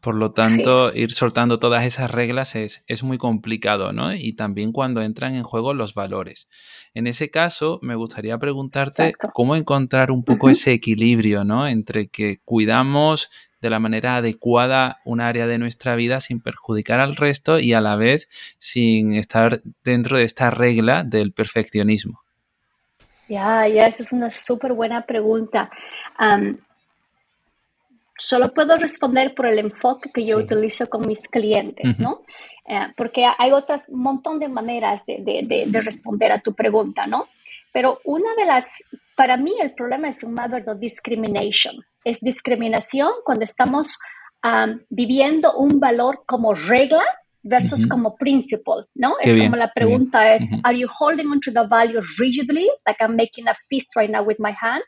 Por 0.00 0.14
lo 0.14 0.32
tanto, 0.32 0.90
ir 0.94 1.12
soltando 1.12 1.58
todas 1.58 1.84
esas 1.84 2.10
reglas 2.10 2.54
es, 2.54 2.82
es, 2.86 3.02
muy 3.02 3.18
complicado, 3.18 3.92
¿no? 3.92 4.14
Y 4.14 4.34
también 4.36 4.72
cuando 4.72 5.02
entran 5.02 5.34
en 5.34 5.42
juego 5.42 5.74
los 5.74 5.92
valores. 5.92 6.48
En 6.94 7.06
ese 7.06 7.30
caso, 7.30 7.78
me 7.82 7.94
gustaría 7.94 8.38
preguntarte 8.38 9.12
cómo 9.34 9.54
encontrar 9.54 10.10
un 10.10 10.24
poco 10.24 10.48
ese 10.48 10.72
equilibrio, 10.72 11.44
¿no? 11.44 11.68
Entre 11.68 12.08
que 12.08 12.38
cuidamos 12.42 13.28
de 13.62 13.70
la 13.70 13.78
manera 13.78 14.16
adecuada 14.16 14.98
un 15.04 15.20
área 15.20 15.46
de 15.46 15.56
nuestra 15.56 15.94
vida 15.94 16.20
sin 16.20 16.40
perjudicar 16.40 17.00
al 17.00 17.16
resto 17.16 17.60
y 17.60 17.72
a 17.72 17.80
la 17.80 17.96
vez 17.96 18.28
sin 18.58 19.14
estar 19.14 19.60
dentro 19.84 20.18
de 20.18 20.24
esta 20.24 20.50
regla 20.50 21.04
del 21.04 21.32
perfeccionismo. 21.32 22.20
Ya, 23.28 23.66
ya, 23.68 23.86
esa 23.86 24.02
es 24.02 24.12
una 24.12 24.30
súper 24.32 24.72
buena 24.72 25.06
pregunta. 25.06 25.70
solo 28.18 28.52
puedo 28.52 28.76
responder 28.76 29.34
por 29.34 29.46
el 29.46 29.60
enfoque 29.60 30.10
que 30.12 30.26
yo 30.26 30.38
utilizo 30.38 30.88
con 30.88 31.06
mis 31.06 31.28
clientes, 31.28 31.98
¿no? 31.98 32.22
Eh, 32.66 32.88
porque 32.96 33.24
hay 33.38 33.52
otras, 33.52 33.88
montón 33.88 34.38
de 34.38 34.48
maneras 34.48 35.02
de, 35.06 35.68
responder 35.72 36.32
a 36.32 36.40
tu 36.40 36.52
pregunta, 36.52 37.06
¿no? 37.06 37.28
Pero 37.72 38.00
una 38.04 38.34
de 38.34 38.44
las, 38.44 38.66
para 39.16 39.36
mí 39.36 39.54
el 39.62 39.72
problema 39.72 40.08
es 40.08 40.22
un 40.22 40.34
matter 40.34 40.68
of 40.68 40.78
discrimination. 40.78 41.84
Es 42.04 42.18
discriminación 42.20 43.10
cuando 43.24 43.44
estamos 43.44 43.98
viviendo 44.88 45.56
un 45.56 45.78
valor 45.78 46.24
como 46.26 46.54
regla 46.54 47.04
versus 47.44 47.86
como 47.86 48.16
principle, 48.16 48.84
¿no? 48.94 49.14
es 49.20 49.36
como 49.36 49.56
la 49.56 49.72
pregunta 49.72 50.34
es, 50.34 50.42
are 50.62 50.78
you 50.78 50.88
holding 50.88 51.28
on 51.28 51.40
to 51.40 51.52
the 51.52 51.66
values 51.68 52.06
rigidly, 52.18 52.68
like 52.86 53.00
I'm 53.00 53.16
making 53.16 53.48
a 53.48 53.54
fist 53.68 53.96
right 53.96 54.10
now 54.10 54.22
with 54.22 54.38
my 54.38 54.52
hand, 54.52 54.82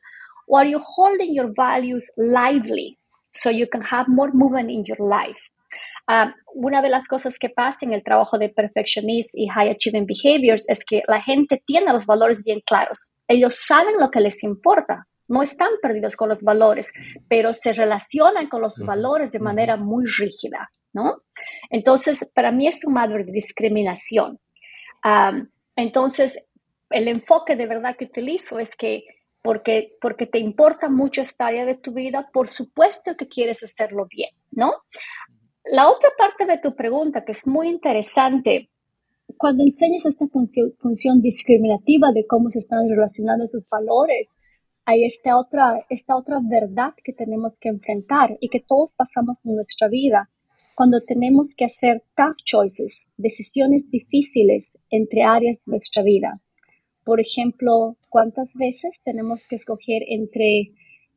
or 0.47 0.61
are 0.61 0.69
you 0.69 0.81
holding 0.81 1.35
your 1.35 1.53
values 1.57 2.09
lively 2.17 2.97
so 3.31 3.51
you 3.51 3.67
can 3.67 3.83
have 3.83 4.07
more 4.09 4.31
movement 4.33 4.71
in 4.71 4.85
your 4.85 4.99
life? 4.99 5.41
Una 6.55 6.83
de 6.83 6.91
las 6.91 7.09
cosas 7.09 7.39
que 7.39 7.49
pasa 7.49 7.87
en 7.87 7.93
el 7.93 8.03
trabajo 8.05 8.39
de 8.39 8.51
perfectionist 8.51 9.31
y 9.35 9.49
high 9.49 9.71
achieving 9.71 10.07
behaviors 10.07 10.65
es 10.69 10.85
que 10.85 11.03
la 11.09 11.23
gente 11.23 11.63
tiene 11.67 11.93
los 11.93 12.07
valores 12.07 12.45
bien 12.45 12.61
claros. 12.65 13.11
Ellos 13.27 13.57
saben 13.57 13.99
lo 13.99 14.11
que 14.11 14.21
les 14.21 14.45
importa, 14.45 15.07
no 15.29 15.43
están 15.43 15.71
perdidos 15.81 16.17
con 16.17 16.29
los 16.29 16.41
valores, 16.41 16.93
pero 17.29 17.55
se 17.55 17.73
relacionan 17.73 18.49
con 18.49 18.61
los 18.61 18.79
valores 18.79 19.33
de 19.33 19.39
manera 19.39 19.77
muy 19.77 20.05
rígida. 20.07 20.71
¿no? 20.95 21.23
Entonces, 21.69 22.27
para 22.35 22.53
mí 22.53 22.69
es 22.69 22.83
un 22.85 22.95
madre 22.95 23.25
de 23.25 23.33
discriminación. 23.33 24.39
entonces, 25.77 26.39
el 26.91 27.09
enfoque 27.09 27.57
de 27.57 27.67
verdad 27.67 27.97
que 27.97 28.07
utilizo 28.07 28.59
es 28.59 28.75
que 28.77 29.05
porque, 29.43 29.97
porque 30.01 30.27
te 30.27 30.39
importa 30.39 30.89
mucho 30.89 31.21
esta 31.21 31.49
área 31.49 31.67
de 31.67 31.75
tu 31.75 31.93
vida, 31.93 32.31
por 32.33 32.49
supuesto 32.49 33.15
que 33.15 33.29
quieres 33.29 33.63
hacerlo 33.63 34.07
bien, 34.09 34.31
¿no? 34.51 34.73
La 35.67 35.91
otra 35.91 36.09
parte 36.17 36.47
de 36.47 36.59
tu 36.59 36.75
pregunta, 36.75 37.25
que 37.27 37.33
es 37.33 37.47
muy 37.47 37.69
interesante, 37.69 38.71
cuando 39.37 39.63
enseñas 39.63 40.07
esta 40.07 40.27
función, 40.29 40.73
función 40.79 41.21
discriminativa 41.21 42.11
de 42.13 42.27
cómo 42.27 42.51
se 42.51 42.61
están 42.61 42.89
relacionando 42.89 43.45
esos 43.45 43.69
valores, 43.69 44.41
hay 44.87 45.05
esta 45.05 45.39
otra, 45.39 45.85
esta 45.89 46.17
otra 46.17 46.41
verdad 46.43 46.93
que 47.03 47.13
tenemos 47.13 47.59
que 47.59 47.69
enfrentar 47.69 48.37
y 48.41 48.49
que 48.49 48.61
todos 48.61 48.93
pasamos 48.95 49.41
en 49.45 49.55
nuestra 49.55 49.89
vida, 49.89 50.23
cuando 50.75 51.01
tenemos 51.01 51.55
que 51.57 51.65
hacer 51.65 52.03
tough 52.17 52.37
choices, 52.45 53.07
decisiones 53.17 53.91
difíciles 53.91 54.79
entre 54.91 55.23
áreas 55.23 55.59
de 55.65 55.71
nuestra 55.71 56.03
vida. 56.03 56.41
Por 57.05 57.21
ejemplo, 57.21 57.97
¿cuántas 58.09 58.55
veces 58.57 59.01
tenemos 59.05 59.47
que 59.47 59.57
escoger 59.57 60.03
entre 60.09 60.73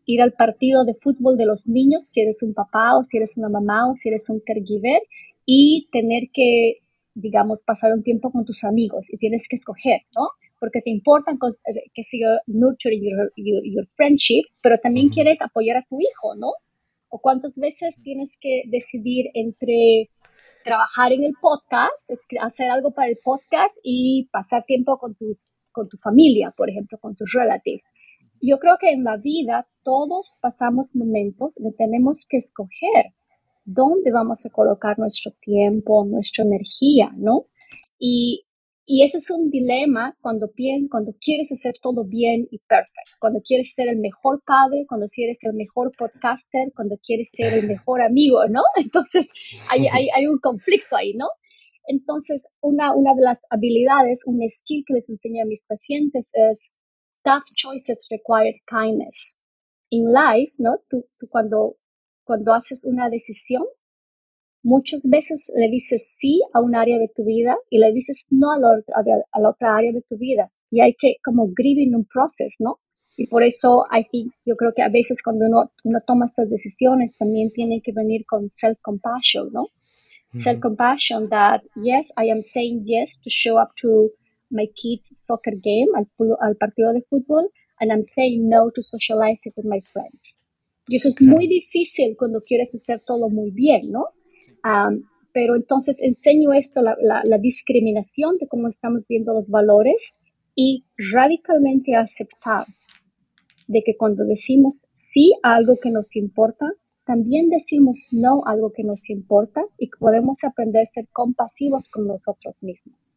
ir 0.06 0.22
al 0.22 0.34
partido 0.34 0.86
de 0.86 0.94
fútbol 0.94 1.38
de 1.38 1.46
los 1.46 1.68
niños, 1.68 2.10
si 2.14 2.22
eres 2.22 2.42
un 2.44 2.54
papá 2.54 2.98
o 2.98 3.04
si 3.04 3.18
eres 3.18 3.38
una 3.38 3.50
mamá 3.50 3.90
o 3.92 3.96
si 3.96 4.10
eres 4.10 4.30
un 4.30 4.40
caregiver, 4.40 5.02
y 5.46 5.88
tener 5.92 6.24
que, 6.34 6.80
digamos, 7.14 7.64
pasar 7.64 7.94
un 7.94 8.04
tiempo 8.04 8.32
con 8.32 8.46
tus 8.46 8.64
amigos 8.64 9.08
y 9.12 9.18
tienes 9.18 9.48
que 9.50 9.56
escoger, 9.56 10.02
¿no? 10.16 10.30
Porque 10.60 10.82
te 10.82 10.90
importan 10.90 11.38
que 11.94 12.04
siga 12.04 12.42
nurturing 12.48 13.04
your, 13.04 13.32
your, 13.36 13.88
friendships, 13.96 14.60
pero 14.62 14.78
también 14.80 15.10
quieres 15.10 15.42
apoyar 15.42 15.78
a 15.78 15.86
tu 15.88 16.00
hijo, 16.00 16.36
¿no? 16.36 16.54
o 17.10 17.20
cuántas 17.20 17.58
veces 17.58 18.02
tienes 18.04 18.38
que 18.40 18.64
decidir 18.68 19.28
entre 19.34 20.10
trabajar 20.64 21.14
en 21.14 21.24
el 21.24 21.34
podcast, 21.42 22.12
hacer 22.42 22.70
algo 22.70 22.92
para 22.92 23.10
el 23.10 23.18
podcast 23.24 23.78
y 23.84 24.28
pasar 24.32 24.66
tiempo 24.66 24.98
con, 24.98 25.16
tus, 25.16 25.52
con 25.72 25.88
tu 25.88 25.98
familia, 25.98 26.54
por 26.56 26.70
ejemplo, 26.70 26.98
con 27.00 27.16
tus 27.16 27.32
relatives. 27.34 27.86
Yo 28.42 28.60
creo 28.60 28.78
que 28.78 28.92
en 28.92 29.04
la 29.04 29.18
vida 29.18 29.68
todos 29.84 30.36
pasamos 30.42 30.94
momentos 30.94 31.56
que 31.56 31.72
tenemos 31.78 32.26
que 32.28 32.38
escoger 32.38 33.14
dónde 33.64 34.12
vamos 34.12 34.46
a 34.46 34.50
colocar 34.50 35.00
nuestro 35.00 35.32
tiempo, 35.42 36.06
nuestra 36.06 36.44
energía, 36.44 37.12
¿no? 37.16 37.46
Y 37.98 38.46
y 38.90 39.04
ese 39.04 39.18
es 39.18 39.30
un 39.30 39.50
dilema 39.50 40.16
cuando, 40.22 40.50
cuando 40.90 41.14
quieres 41.20 41.52
hacer 41.52 41.74
todo 41.82 42.06
bien 42.06 42.48
y 42.50 42.60
perfecto, 42.60 43.12
cuando 43.20 43.42
quieres 43.42 43.74
ser 43.74 43.90
el 43.90 43.98
mejor 43.98 44.42
padre, 44.46 44.86
cuando 44.88 45.08
quieres 45.14 45.38
ser 45.42 45.52
el 45.52 45.58
mejor 45.58 45.92
podcaster, 45.98 46.72
cuando 46.74 46.98
quieres 47.06 47.30
ser 47.30 47.54
el 47.54 47.68
mejor 47.68 48.02
amigo, 48.02 48.48
¿no? 48.48 48.62
Entonces 48.78 49.28
hay, 49.70 49.88
hay, 49.88 50.08
hay 50.16 50.28
un 50.28 50.40
conflicto 50.40 50.96
ahí, 50.96 51.14
¿no? 51.16 51.28
Entonces, 51.86 52.48
una, 52.62 52.96
una 52.96 53.14
de 53.14 53.24
las 53.24 53.42
habilidades, 53.50 54.24
un 54.26 54.40
skill 54.48 54.86
que 54.88 54.94
les 54.94 55.10
enseño 55.10 55.44
a 55.44 55.46
mis 55.46 55.66
pacientes 55.66 56.30
es 56.32 56.72
tough 57.26 57.44
choices 57.56 58.08
require 58.10 58.62
kindness. 58.66 59.38
In 59.90 60.14
life, 60.14 60.54
¿no? 60.58 60.80
Tú, 60.90 61.06
tú 61.20 61.28
cuando, 61.28 61.76
cuando 62.24 62.54
haces 62.54 62.86
una 62.86 63.10
decisión, 63.10 63.66
Muchas 64.64 65.08
veces 65.08 65.52
le 65.56 65.70
dices 65.70 66.16
sí 66.20 66.42
a 66.54 66.62
un 66.62 66.76
área 66.76 66.98
de 66.98 67.10
tu 67.16 67.24
vida 67.24 67.58
y 67.70 67.80
le 67.80 67.92
dices 67.94 68.28
no 68.32 68.52
a 68.52 68.60
la, 68.60 68.70
a 69.32 69.40
la 69.40 69.50
otra 69.50 69.76
área 69.78 69.92
de 69.92 70.02
tu 70.02 70.18
vida. 70.18 70.52
Y 70.70 70.82
hay 70.82 70.94
que 71.00 71.16
como 71.24 71.48
grieving 71.48 71.96
un 71.96 72.06
proceso, 72.06 72.64
¿no? 72.64 72.80
Y 73.18 73.28
por 73.28 73.44
eso 73.44 73.86
I 73.92 74.04
think, 74.04 74.32
yo 74.46 74.56
creo 74.56 74.74
que 74.76 74.84
a 74.84 74.90
veces 74.90 75.24
cuando 75.24 75.48
uno, 75.48 75.72
uno 75.84 76.00
toma 76.06 76.28
estas 76.28 76.50
decisiones 76.50 77.18
también 77.18 77.52
tiene 77.52 77.82
que 77.82 77.92
venir 77.92 78.26
con 78.26 78.50
self-compassion, 78.52 79.52
¿no? 79.52 79.68
Self-compassion 80.38 81.30
that, 81.30 81.62
yes, 81.76 82.10
I 82.16 82.30
am 82.30 82.44
saying 82.44 82.84
yes 82.86 83.20
to 83.22 83.30
show 83.30 83.58
up 83.58 83.70
to 83.82 84.12
my 84.52 84.68
kids' 84.76 85.18
soccer 85.26 85.56
game, 85.56 85.88
al, 85.96 86.08
al 86.42 86.56
partido 86.58 86.94
de 86.94 87.02
fútbol, 87.02 87.50
and 87.80 87.92
I'm 87.92 88.04
saying 88.04 88.48
no 88.48 88.70
to 88.70 88.82
socializing 88.84 89.54
with 89.56 89.66
my 89.66 89.82
friends. 89.82 90.38
Y 90.88 90.98
eso 90.98 91.10
es 91.10 91.22
muy 91.22 91.48
difícil 91.48 92.16
cuando 92.18 92.42
quieres 92.42 92.74
hacer 92.76 93.02
todo 93.06 93.30
muy 93.30 93.52
bien, 93.52 93.92
¿no? 93.92 94.06
Pero 95.34 95.56
entonces 95.56 95.98
enseño 96.02 96.52
esto, 96.54 96.82
la, 96.82 96.96
la, 97.00 97.38
discriminación 97.38 98.38
de 98.38 98.48
cómo 98.48 98.68
estamos 98.70 99.06
viendo 99.08 99.34
los 99.34 99.50
valores 99.50 100.14
y 100.56 100.86
radicalmente 101.14 101.96
aceptar 101.96 102.66
de 103.68 103.84
que 103.86 103.96
cuando 103.96 104.26
decimos 104.26 104.90
sí 104.96 105.34
a 105.44 105.56
algo 105.56 105.76
que 105.82 105.92
nos 105.92 106.16
importa, 106.16 106.66
también 107.06 107.50
decimos 107.50 108.10
no 108.12 108.42
a 108.46 108.52
algo 108.54 108.72
que 108.72 108.84
nos 108.84 109.10
importa 109.10 109.62
y 109.78 109.90
podemos 110.00 110.44
aprender 110.44 110.84
a 110.84 110.92
ser 110.92 111.08
compasivos 111.14 111.88
con 111.90 112.08
nosotros 112.08 112.64
mismos. 112.64 113.14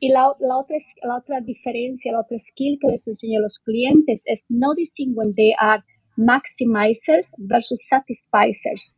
y 0.00 0.08
la, 0.08 0.32
la, 0.40 0.56
otra, 0.56 0.78
la 1.02 1.16
otra 1.18 1.40
diferencia, 1.40 2.12
la 2.12 2.20
otra 2.20 2.38
skill 2.38 2.78
que 2.80 2.90
les 2.90 3.06
enseño 3.06 3.40
a 3.40 3.42
los 3.42 3.58
clientes 3.58 4.22
es 4.24 4.46
when 5.14 5.34
they 5.34 5.52
are 5.58 5.82
maximizers 6.16 7.34
versus 7.36 7.86
satisficers 7.86 8.96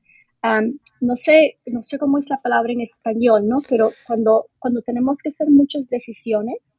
no 1.00 1.16
sé, 1.16 1.58
no 1.66 1.82
sé 1.82 1.98
cómo 1.98 2.18
es 2.18 2.28
la 2.30 2.40
palabra 2.40 2.72
en 2.72 2.80
español, 2.80 3.46
¿no? 3.46 3.58
Pero 3.68 3.90
cuando, 4.06 4.46
cuando 4.58 4.80
tenemos 4.82 5.18
que 5.22 5.30
hacer 5.30 5.48
muchas 5.50 5.88
decisiones, 5.88 6.78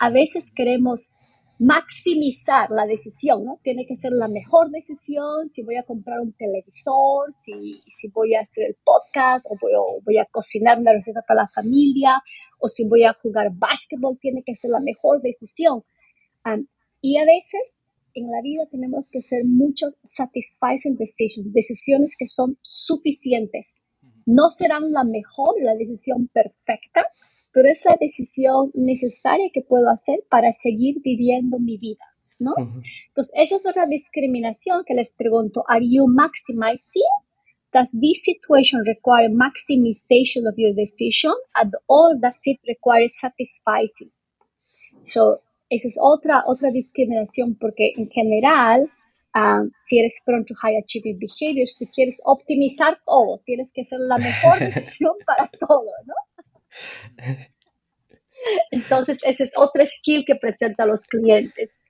a 0.00 0.10
veces 0.10 0.52
queremos 0.54 1.12
maximizar 1.58 2.70
la 2.70 2.86
decisión, 2.86 3.44
¿no? 3.44 3.58
Tiene 3.62 3.86
que 3.86 3.96
ser 3.96 4.12
la 4.12 4.28
mejor 4.28 4.70
decisión, 4.70 5.48
si 5.50 5.62
voy 5.62 5.76
a 5.76 5.84
comprar 5.84 6.20
un 6.20 6.32
televisor, 6.34 7.32
si, 7.32 7.82
si 7.90 8.08
voy 8.08 8.34
a 8.34 8.40
hacer 8.40 8.64
el 8.64 8.76
podcast, 8.84 9.46
o 9.48 9.56
voy, 9.60 9.72
voy, 10.04 10.18
a 10.18 10.26
cocinar 10.26 10.78
una 10.78 10.92
receta 10.92 11.22
para 11.26 11.42
la 11.42 11.48
familia, 11.48 12.22
o 12.58 12.68
si 12.68 12.86
voy 12.86 13.04
a 13.04 13.14
jugar 13.14 13.48
básquetbol, 13.54 14.18
tiene 14.20 14.42
que 14.44 14.56
ser 14.56 14.70
la 14.70 14.80
mejor 14.80 15.22
decisión. 15.22 15.82
y 17.00 17.16
a 17.16 17.24
veces 17.24 17.74
en 18.16 18.30
la 18.30 18.40
vida 18.42 18.64
tenemos 18.70 19.10
que 19.10 19.18
hacer 19.18 19.44
muchos 19.44 19.94
satisfying 20.04 20.96
decisions, 20.96 21.52
decisiones 21.52 22.16
que 22.18 22.26
son 22.26 22.58
suficientes. 22.62 23.80
No 24.24 24.50
serán 24.50 24.90
la 24.90 25.04
mejor, 25.04 25.54
la 25.62 25.76
decisión 25.76 26.28
perfecta, 26.28 27.00
pero 27.52 27.68
es 27.68 27.84
la 27.84 27.96
decisión 28.00 28.70
necesaria 28.74 29.50
que 29.52 29.62
puedo 29.62 29.88
hacer 29.90 30.24
para 30.30 30.52
seguir 30.52 31.00
viviendo 31.02 31.58
mi 31.58 31.76
vida, 31.76 32.04
¿no? 32.38 32.54
Entonces, 33.08 33.32
esa 33.36 33.56
es 33.56 33.66
otra 33.66 33.86
discriminación 33.86 34.82
que 34.84 34.94
les 34.94 35.14
pregunto, 35.14 35.62
¿are 35.68 35.86
you 35.86 36.06
maximizing? 36.06 37.02
Does 37.72 37.90
this 37.92 38.22
situation 38.24 38.82
require 38.84 39.28
maximization 39.28 40.46
of 40.48 40.54
your 40.56 40.74
decision 40.74 41.34
or 41.86 42.18
does 42.18 42.38
it 42.44 42.58
require 42.66 43.08
satisfying? 43.08 44.10
So, 45.02 45.42
esa 45.68 45.88
es 45.88 45.96
otra, 46.00 46.42
otra 46.46 46.70
discriminación 46.70 47.56
porque 47.58 47.92
en 47.96 48.08
general, 48.10 48.90
ah, 49.34 49.62
si 49.84 49.98
eres 49.98 50.20
prone 50.24 50.44
to 50.44 50.54
high 50.54 50.76
achieving 50.78 51.18
behaviors, 51.18 51.76
tú 51.78 51.86
quieres 51.92 52.20
optimizar 52.24 52.98
todo, 53.04 53.40
tienes 53.44 53.72
que 53.72 53.82
hacer 53.82 53.98
la 54.00 54.18
mejor 54.18 54.58
decisión 54.74 55.12
para 55.26 55.50
todo, 55.58 55.90
¿no? 56.04 56.14
Entonces, 58.70 59.18
ese 59.24 59.44
es 59.44 59.52
otro 59.56 59.84
skill 59.86 60.24
que 60.26 60.36
presenta 60.36 60.84
a 60.84 60.86
los 60.86 61.06
clientes. 61.06 61.80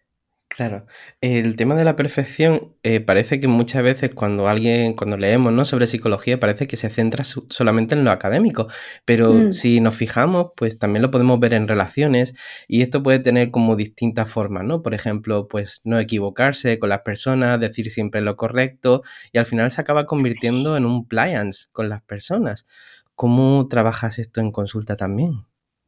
Claro, 0.57 0.87
el 1.21 1.55
tema 1.57 1.75
de 1.75 1.85
la 1.85 1.97
perfección 1.97 2.75
eh, 2.83 3.01
parece 3.01 3.41
que 3.41 3.47
muchas 3.47 3.83
veces 3.83 4.15
cuando 4.15 4.49
alguien, 4.49 4.95
cuando 4.95 5.19
leemos 5.19 5.53
¿no? 5.53 5.67
sobre 5.67 5.87
psicología, 5.87 6.41
parece 6.41 6.67
que 6.67 6.79
se 6.79 6.89
centra 6.89 7.25
solamente 7.25 7.95
en 7.95 8.05
lo 8.05 8.11
académico, 8.11 8.67
pero 9.05 9.35
mm. 9.35 9.53
si 9.53 9.83
nos 9.83 9.97
fijamos, 9.97 10.53
pues 10.57 10.79
también 10.79 11.03
lo 11.03 11.11
podemos 11.11 11.39
ver 11.41 11.53
en 11.53 11.69
relaciones 11.69 12.37
y 12.69 12.81
esto 12.81 13.03
puede 13.03 13.19
tener 13.19 13.51
como 13.51 13.77
distintas 13.77 14.31
formas, 14.31 14.65
¿no? 14.65 14.81
Por 14.81 14.95
ejemplo, 14.95 15.47
pues 15.47 15.83
no 15.85 15.99
equivocarse 15.99 16.79
con 16.79 16.89
las 16.89 17.01
personas, 17.01 17.61
decir 17.61 17.91
siempre 17.91 18.23
lo 18.23 18.37
correcto 18.37 19.03
y 19.33 19.39
al 19.39 19.45
final 19.45 19.71
se 19.71 19.83
acaba 19.83 20.07
convirtiendo 20.07 20.79
en 20.79 20.87
un 20.87 21.07
pliance 21.07 21.67
con 21.71 21.91
las 21.91 22.01
personas. 22.03 22.67
¿Cómo 23.15 23.69
trabajas 23.69 24.19
esto 24.19 24.41
en 24.41 24.53
consulta 24.53 24.97
también? 24.97 25.45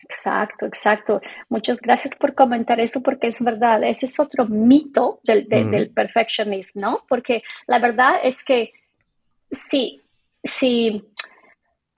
Exacto, 0.09 0.67
exacto. 0.67 1.21
Muchas 1.51 1.79
gracias 1.81 2.15
por 2.19 2.35
comentar 2.35 2.81
eso 2.81 3.03
porque 3.03 3.29
es 3.29 3.39
verdad, 3.41 3.85
ese 3.85 4.07
es 4.07 4.19
otro 4.19 4.47
mito 4.47 5.21
del, 5.23 5.47
del 5.49 5.91
perfeccionismo, 5.91 6.81
¿no? 6.81 7.05
Porque 7.09 7.43
la 7.67 7.79
verdad 7.79 8.15
es 8.23 8.43
que 8.43 8.73
si, 9.51 10.01
si, 10.43 11.05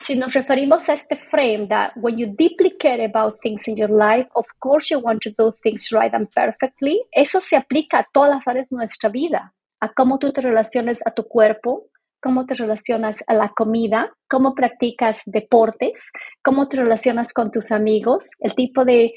si 0.00 0.17
nos 0.17 0.35
referimos 0.35 0.88
a 0.88 0.95
este 0.95 1.17
frame 1.17 1.69
that 1.69 1.93
when 1.97 2.19
you 2.19 2.26
deeply 2.26 2.76
care 2.79 3.05
about 3.05 3.40
things 3.43 3.62
in 3.69 3.76
your 3.76 3.90
life, 3.90 4.29
of 4.35 4.47
course 4.59 4.93
you 4.93 4.99
want 4.99 5.21
to 5.23 5.31
do 5.38 5.55
things 5.62 5.90
right 5.93 6.12
and 6.12 6.29
perfectly, 6.35 7.00
eso 7.12 7.40
se 7.40 7.57
aplica 7.57 8.00
a 8.00 8.09
todas 8.12 8.31
las 8.31 8.47
áreas 8.47 8.69
de 8.71 8.76
nuestra 8.76 9.09
vida, 9.09 9.55
a 9.79 9.88
cómo 9.88 10.19
tú 10.19 10.33
te 10.33 10.40
relaciones 10.40 10.99
a 11.07 11.12
tu 11.12 11.29
cuerpo, 11.29 11.87
cómo 12.20 12.46
te 12.46 12.54
relacionas 12.54 13.16
a 13.26 13.34
la 13.34 13.50
comida, 13.50 14.12
cómo 14.28 14.54
practicas 14.54 15.18
deportes, 15.26 16.10
cómo 16.42 16.68
te 16.68 16.76
relacionas 16.76 17.32
con 17.32 17.50
tus 17.50 17.72
amigos, 17.72 18.30
el 18.40 18.54
tipo 18.54 18.84
de, 18.84 19.14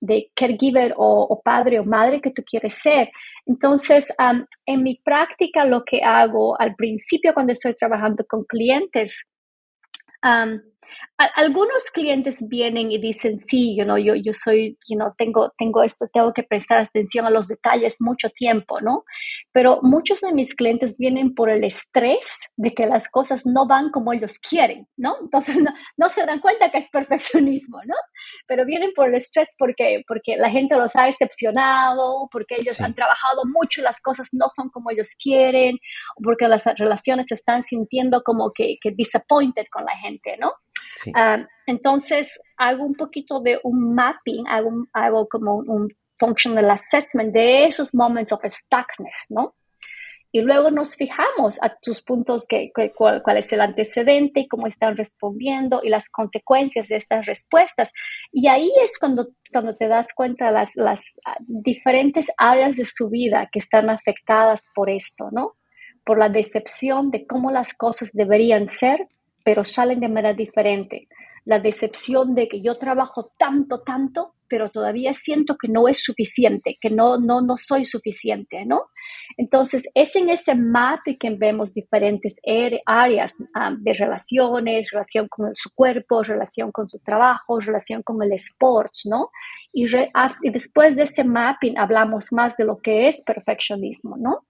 de 0.00 0.30
caregiver 0.34 0.94
o, 0.96 1.40
padre 1.44 1.80
o 1.80 1.84
madre 1.84 2.20
que 2.20 2.30
tú 2.30 2.42
quieres 2.44 2.74
ser. 2.74 3.10
Entonces, 3.46 4.06
en 4.66 4.82
mi 4.82 5.00
práctica, 5.04 5.64
lo 5.64 5.84
que 5.84 6.02
hago 6.02 6.60
al 6.60 6.74
principio 6.74 7.34
cuando 7.34 7.52
estoy 7.52 7.74
trabajando 7.74 8.24
con 8.28 8.44
clientes, 8.44 9.24
algunos 11.16 11.84
clientes 11.92 12.44
vienen 12.48 12.90
y 12.90 12.98
dicen, 12.98 13.38
sí, 13.38 13.76
you 13.76 13.84
know, 13.84 13.96
yo, 13.96 14.16
yo 14.16 14.32
soy, 14.34 14.76
you 14.88 14.96
know, 14.96 15.12
tengo, 15.16 15.52
tengo 15.56 15.84
esto, 15.84 16.06
tengo 16.12 16.32
que 16.32 16.42
prestar 16.42 16.82
atención 16.82 17.24
a 17.24 17.30
los 17.30 17.46
detalles 17.46 17.96
mucho 18.00 18.30
tiempo, 18.30 18.80
¿no? 18.80 19.04
Pero 19.52 19.78
muchos 19.82 20.20
de 20.20 20.32
mis 20.32 20.54
clientes 20.54 20.96
vienen 20.98 21.34
por 21.34 21.50
el 21.50 21.62
estrés 21.62 22.26
de 22.56 22.74
que 22.74 22.86
las 22.86 23.08
cosas 23.08 23.42
no 23.46 23.66
van 23.68 23.90
como 23.90 24.12
ellos 24.12 24.40
quieren, 24.40 24.88
¿no? 24.96 25.16
Entonces 25.20 25.56
no, 25.96 26.08
se 26.08 26.26
dan 26.26 26.40
cuenta 26.40 26.70
que 26.70 26.78
es 26.78 26.90
perfeccionismo, 26.90 27.78
¿no? 27.86 27.94
Pero 28.48 28.64
vienen 28.64 28.90
por 28.94 29.08
el 29.08 29.14
estrés 29.14 29.50
porque, 29.56 30.02
porque 30.08 30.36
la 30.36 30.50
gente 30.50 30.76
los 30.76 30.96
ha 30.96 31.04
decepcionado, 31.06 32.28
porque 32.32 32.56
ellos 32.58 32.80
han 32.80 32.94
trabajado 32.94 33.42
mucho, 33.44 33.82
las 33.82 34.00
cosas 34.00 34.30
no 34.32 34.46
son 34.54 34.68
como 34.70 34.90
ellos 34.90 35.10
quieren, 35.22 35.78
porque 36.22 36.48
las 36.48 36.64
relaciones 36.76 37.26
se 37.28 37.36
están 37.36 37.62
sintiendo 37.62 38.22
como 38.22 38.50
que, 38.52 38.78
que 38.80 38.90
disappointed 38.90 39.66
con 39.70 39.84
la 39.84 39.96
gente, 39.98 40.36
¿no? 40.38 40.52
Ah, 41.14 41.46
entonces, 41.66 42.38
hago 42.56 42.84
un 42.84 42.94
poquito 42.94 43.40
de 43.40 43.58
un 43.62 43.94
mapping, 43.94 44.46
hago, 44.48 44.86
hago 44.92 45.28
como 45.28 45.56
un, 45.56 45.88
functional 46.18 46.70
assessment 46.70 47.32
de 47.32 47.66
esos 47.66 47.92
momentos 47.94 48.38
of 48.38 48.44
stuckness, 48.50 49.26
¿no? 49.30 49.54
Y 50.32 50.40
luego 50.40 50.72
nos 50.72 50.96
fijamos 50.96 51.62
a 51.62 51.76
tus 51.80 52.02
puntos, 52.02 52.46
que, 52.48 52.72
cuál, 52.96 53.22
es 53.36 53.52
el 53.52 53.60
antecedente, 53.60 54.48
cómo 54.50 54.66
están 54.66 54.96
respondiendo 54.96 55.80
y 55.84 55.90
las 55.90 56.08
consecuencias 56.08 56.88
de 56.88 56.96
estas 56.96 57.26
respuestas. 57.26 57.90
Y 58.32 58.48
ahí 58.48 58.72
es 58.82 58.98
cuando, 58.98 59.28
cuando 59.52 59.76
te 59.76 59.86
das 59.86 60.08
cuenta 60.12 60.50
las, 60.50 60.70
las 60.74 61.00
ah, 61.24 61.36
diferentes 61.38 62.26
áreas 62.36 62.74
de 62.74 62.84
su 62.84 63.10
vida 63.10 63.48
que 63.52 63.60
están 63.60 63.88
afectadas 63.90 64.64
por 64.74 64.90
esto, 64.90 65.28
¿no? 65.30 65.52
Por 66.04 66.18
la 66.18 66.28
decepción 66.28 67.12
de 67.12 67.28
cómo 67.28 67.52
las 67.52 67.72
cosas 67.72 68.10
deberían 68.12 68.68
ser 68.68 69.06
pero 69.44 69.62
salen 69.62 70.00
de 70.00 70.08
manera 70.08 70.32
diferente. 70.32 71.08
La 71.44 71.60
decepción 71.60 72.34
de 72.34 72.48
que 72.48 72.62
yo 72.62 72.78
trabajo 72.78 73.32
tanto, 73.36 73.82
tanto, 73.82 74.34
pero 74.48 74.70
todavía 74.70 75.14
siento 75.14 75.56
que 75.56 75.68
no 75.68 75.88
es 75.88 76.02
suficiente, 76.02 76.78
que 76.80 76.90
no, 76.90 77.18
no, 77.18 77.40
no 77.40 77.56
soy 77.56 77.84
suficiente, 77.84 78.64
¿no? 78.64 78.86
Entonces, 79.36 79.84
es 79.94 80.14
en 80.16 80.30
ese 80.30 80.54
mapa 80.54 81.02
que 81.18 81.30
vemos 81.30 81.74
diferentes 81.74 82.36
áreas 82.86 83.36
ah, 83.54 83.74
de 83.76 83.92
relaciones, 83.94 84.90
relación 84.90 85.28
con 85.28 85.54
su 85.54 85.70
cuerpo, 85.74 86.22
relación 86.22 86.70
con 86.72 86.88
su 86.88 86.98
trabajo, 86.98 87.60
relación 87.60 88.02
con 88.02 88.22
el 88.22 88.32
sports, 88.32 89.06
¿no? 89.06 89.30
Y, 89.72 89.86
ah, 90.14 90.36
y 90.42 90.50
después 90.50 90.94
de 90.96 91.04
ese 91.04 91.24
mapping 91.24 91.78
hablamos 91.78 92.32
más 92.32 92.56
de 92.56 92.64
lo 92.64 92.78
que 92.78 93.08
es 93.08 93.22
perfeccionismo, 93.22 94.16
¿no? 94.16 94.44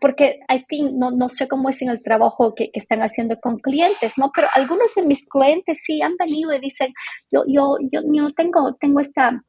porque 0.00 0.40
I 0.48 0.64
think, 0.68 0.92
no, 0.94 1.10
no 1.10 1.28
sé 1.28 1.46
cómo 1.46 1.68
es 1.68 1.80
en 1.80 1.90
el 1.90 2.02
trabajo 2.02 2.54
que, 2.54 2.70
que, 2.72 2.80
están 2.80 3.00
haciendo 3.00 3.38
con 3.40 3.58
clientes, 3.58 4.14
¿no? 4.16 4.32
Pero 4.34 4.48
algunos 4.54 4.88
de 4.96 5.02
mis 5.02 5.24
clientes 5.26 5.82
sí 5.84 6.02
han 6.02 6.16
venido 6.16 6.52
y 6.52 6.58
dicen, 6.58 6.92
yo, 7.30 7.44
yo, 7.46 7.76
yo, 7.92 8.00
yo 8.12 8.32
tengo, 8.34 8.74
tengo 8.80 9.00
esta, 9.00 9.42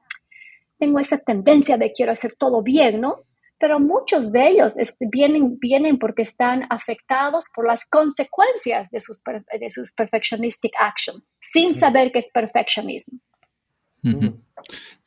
tengo 0.77 0.99
esa 0.99 1.17
tendencia 1.17 1.77
de 1.77 1.91
quiero 1.91 2.11
hacer 2.11 2.33
todo 2.37 2.61
bien, 2.61 3.01
¿no? 3.01 3.23
Pero 3.59 3.79
muchos 3.79 4.31
de 4.31 4.49
ellos 4.49 4.73
este, 4.77 5.07
vienen, 5.11 5.57
vienen 5.59 5.97
porque 5.97 6.21
están 6.21 6.67
afectados 6.69 7.47
por 7.53 7.65
las 7.65 7.85
consecuencias 7.85 8.89
de 8.91 9.01
sus, 9.01 9.21
de 9.23 9.71
sus 9.71 9.93
perfectionistic 9.93 10.73
actions, 10.79 11.31
sin 11.41 11.73
saber 11.73 12.11
qué 12.11 12.19
es 12.19 12.31
perfeccionismo. 12.31 13.19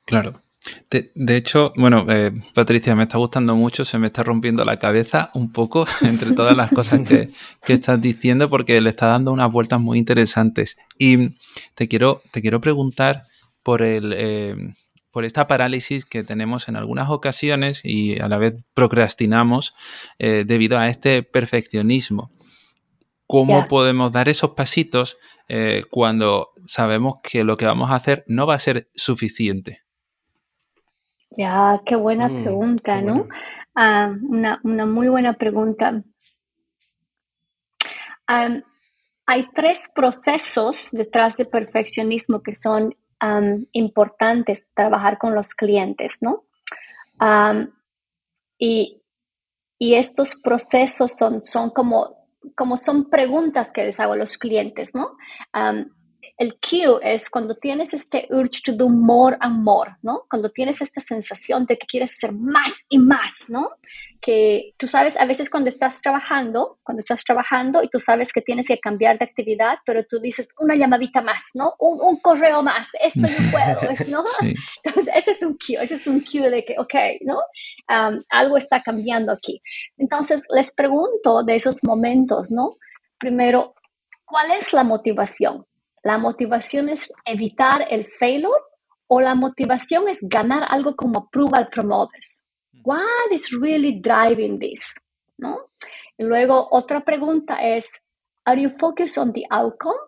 Claro. 0.05 0.35
De, 0.91 1.37
hecho, 1.37 1.73
bueno, 1.77 2.05
eh, 2.09 2.33
Patricia, 2.53 2.95
me 2.95 3.05
está 3.05 3.17
gustando 3.17 3.57
mucho, 3.57 3.85
se 3.85 3.99
me 3.99 4.09
está 4.09 4.23
rompiendo 4.23 4.65
la 4.65 4.79
cabeza 4.79 5.31
un 5.35 5.53
poco 5.53 5.87
entre 6.03 6.33
todas 6.33 6.57
las 6.57 6.71
cosas 6.71 7.01
que, 7.07 7.31
estás 7.73 8.01
diciendo 8.01 8.51
porque 8.51 8.81
le 8.81 8.91
está 8.91 9.07
dando 9.07 9.33
unas 9.33 9.51
vueltas 9.51 9.81
muy 9.81 9.99
interesantes. 9.99 10.77
Y 10.99 11.31
te 11.75 11.89
quiero, 11.89 12.23
te 12.33 12.43
quiero 12.43 12.61
preguntar 12.61 13.30
por, 13.63 13.83
el, 13.83 14.15
eh, 14.17 14.57
por 15.11 15.25
esta 15.25 15.47
parálisis 15.47 16.05
que 16.05 16.25
tenemos 16.25 16.69
en 16.69 16.77
algunas 16.77 17.11
ocasiones 17.11 17.81
y 17.85 18.21
a 18.21 18.29
la 18.29 18.39
vez 18.39 18.55
procrastinamos 18.75 19.75
eh, 20.19 20.45
debido 20.47 20.79
a 20.79 20.89
este 20.89 21.23
perfeccionismo. 21.23 22.31
¿Cómo 23.27 23.69
podemos 23.69 24.11
dar 24.11 24.29
esos 24.29 24.51
pasitos 24.55 25.17
cuando 25.89 26.51
sabemos 26.67 27.19
que 27.23 27.45
lo 27.45 27.57
que 27.57 27.65
vamos 27.65 27.91
a 27.91 27.95
hacer 27.95 28.25
no 28.27 28.45
va 28.45 28.55
a 28.55 28.59
ser 28.59 28.91
suficiente? 28.97 29.83
Ya, 31.37 31.81
qué 31.87 31.95
buena 31.97 32.29
mm, 32.29 32.43
pregunta, 32.43 33.01
¿no? 33.01 33.21
Ah, 33.75 34.13
una, 34.23 34.61
muy 34.63 35.09
buena 35.09 35.35
pregunta. 35.35 36.03
hay 38.27 39.49
tres 39.55 39.89
procesos 39.95 40.91
detrás 40.93 41.37
del 41.37 41.49
perfeccionismo 41.49 42.43
que 42.43 42.57
son 42.57 42.95
importantes 43.73 44.67
trabajar 44.75 45.19
con 45.19 45.35
los 45.35 45.55
clientes, 45.55 46.19
¿no? 46.21 46.45
y, 48.59 48.97
estos 49.79 50.37
procesos 50.37 51.17
son, 51.17 51.43
son 51.43 51.71
como, 51.71 52.29
como 52.55 52.77
son 52.77 53.09
preguntas 53.09 53.73
que 53.73 53.85
les 53.85 53.99
hago 53.99 54.13
a 54.13 54.17
los 54.17 54.37
clientes, 54.37 54.95
¿no? 54.95 55.17
El 56.41 56.55
Q 56.55 57.01
es 57.03 57.29
cuando 57.29 57.55
tienes 57.55 57.93
este 57.93 58.27
urge 58.31 58.63
to 58.65 58.73
do 58.73 58.89
more 58.89 59.37
and 59.41 59.63
more, 59.63 59.97
¿no? 60.01 60.23
Cuando 60.31 60.49
tienes 60.49 60.81
esta 60.81 61.03
sensación 61.03 61.67
de 61.67 61.77
que 61.77 61.87
quieres 61.87 62.13
hacer 62.13 62.33
más 62.33 62.83
y 62.89 62.99
más, 62.99 63.45
¿no? 63.49 63.73
Que 64.23 64.73
tú 64.79 64.89
sabes, 64.89 65.19
a 65.19 65.27
veces 65.27 65.51
cuando 65.51 65.69
estás 65.69 66.01
trabajando, 66.01 66.79
cuando 66.83 67.03
estás 67.03 67.25
trabajando 67.25 67.83
y 67.83 67.91
tú 67.91 68.01
sabes 68.01 68.33
que 68.33 68.41
tienes 68.41 68.69
que 68.69 68.81
cambiar 68.81 69.19
de 69.19 69.27
actividad, 69.27 69.81
pero 69.85 70.03
tú 70.07 70.19
dices 70.19 70.49
una 70.59 70.77
llamadita 70.77 71.21
más, 71.21 71.43
¿no? 71.53 71.75
Un, 71.79 72.19
correo 72.21 72.63
más, 72.63 72.89
esto 73.03 73.21
no 73.21 73.29
puedo, 73.53 73.93
¿no? 74.09 74.25
Entonces, 74.83 75.15
ese 75.15 75.33
es 75.33 75.43
un 75.43 75.59
Q, 75.59 75.75
ese 75.83 75.97
es 75.97 76.07
un 76.07 76.21
Q 76.21 76.49
de 76.49 76.65
que, 76.65 76.75
ok, 76.79 76.95
¿no? 77.21 77.37
Um, 77.91 78.23
algo 78.31 78.57
está 78.57 78.81
cambiando 78.83 79.31
aquí. 79.31 79.61
Entonces, 79.99 80.43
les 80.55 80.73
pregunto 80.73 81.43
de 81.43 81.57
esos 81.57 81.81
momentos, 81.83 82.51
¿no? 82.51 82.77
Primero, 83.19 83.75
¿cuál 84.25 84.53
es 84.53 84.73
la 84.73 84.85
motivación? 84.85 85.67
¿La 86.03 86.19
motivación 86.19 86.89
es 86.89 87.13
evitar 87.25 87.87
el 87.91 88.07
failure 88.19 88.63
o 89.07 89.21
la 89.21 89.35
motivación 89.35 90.09
es 90.09 90.19
ganar 90.23 90.65
algo 90.69 90.97
como 90.97 91.21
approval 91.21 91.69
from 91.73 91.93
others? 91.93 92.45
What 92.85 93.33
is 93.33 93.51
really 93.51 94.01
driving 94.01 94.59
this? 94.59 94.83
¿No? 95.37 95.71
Y 96.17 96.25
luego 96.25 96.69
otra 96.71 97.05
pregunta 97.05 97.57
es, 97.57 97.87
are 98.45 98.61
you 98.61 98.71
focused 98.79 99.19
on 99.19 99.33
the 99.33 99.45
outcome 99.51 99.99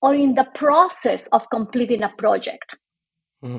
or 0.00 0.14
in 0.14 0.34
the 0.34 0.46
process 0.54 1.28
of 1.32 1.44
completing 1.50 2.02
a 2.02 2.14
project? 2.16 2.74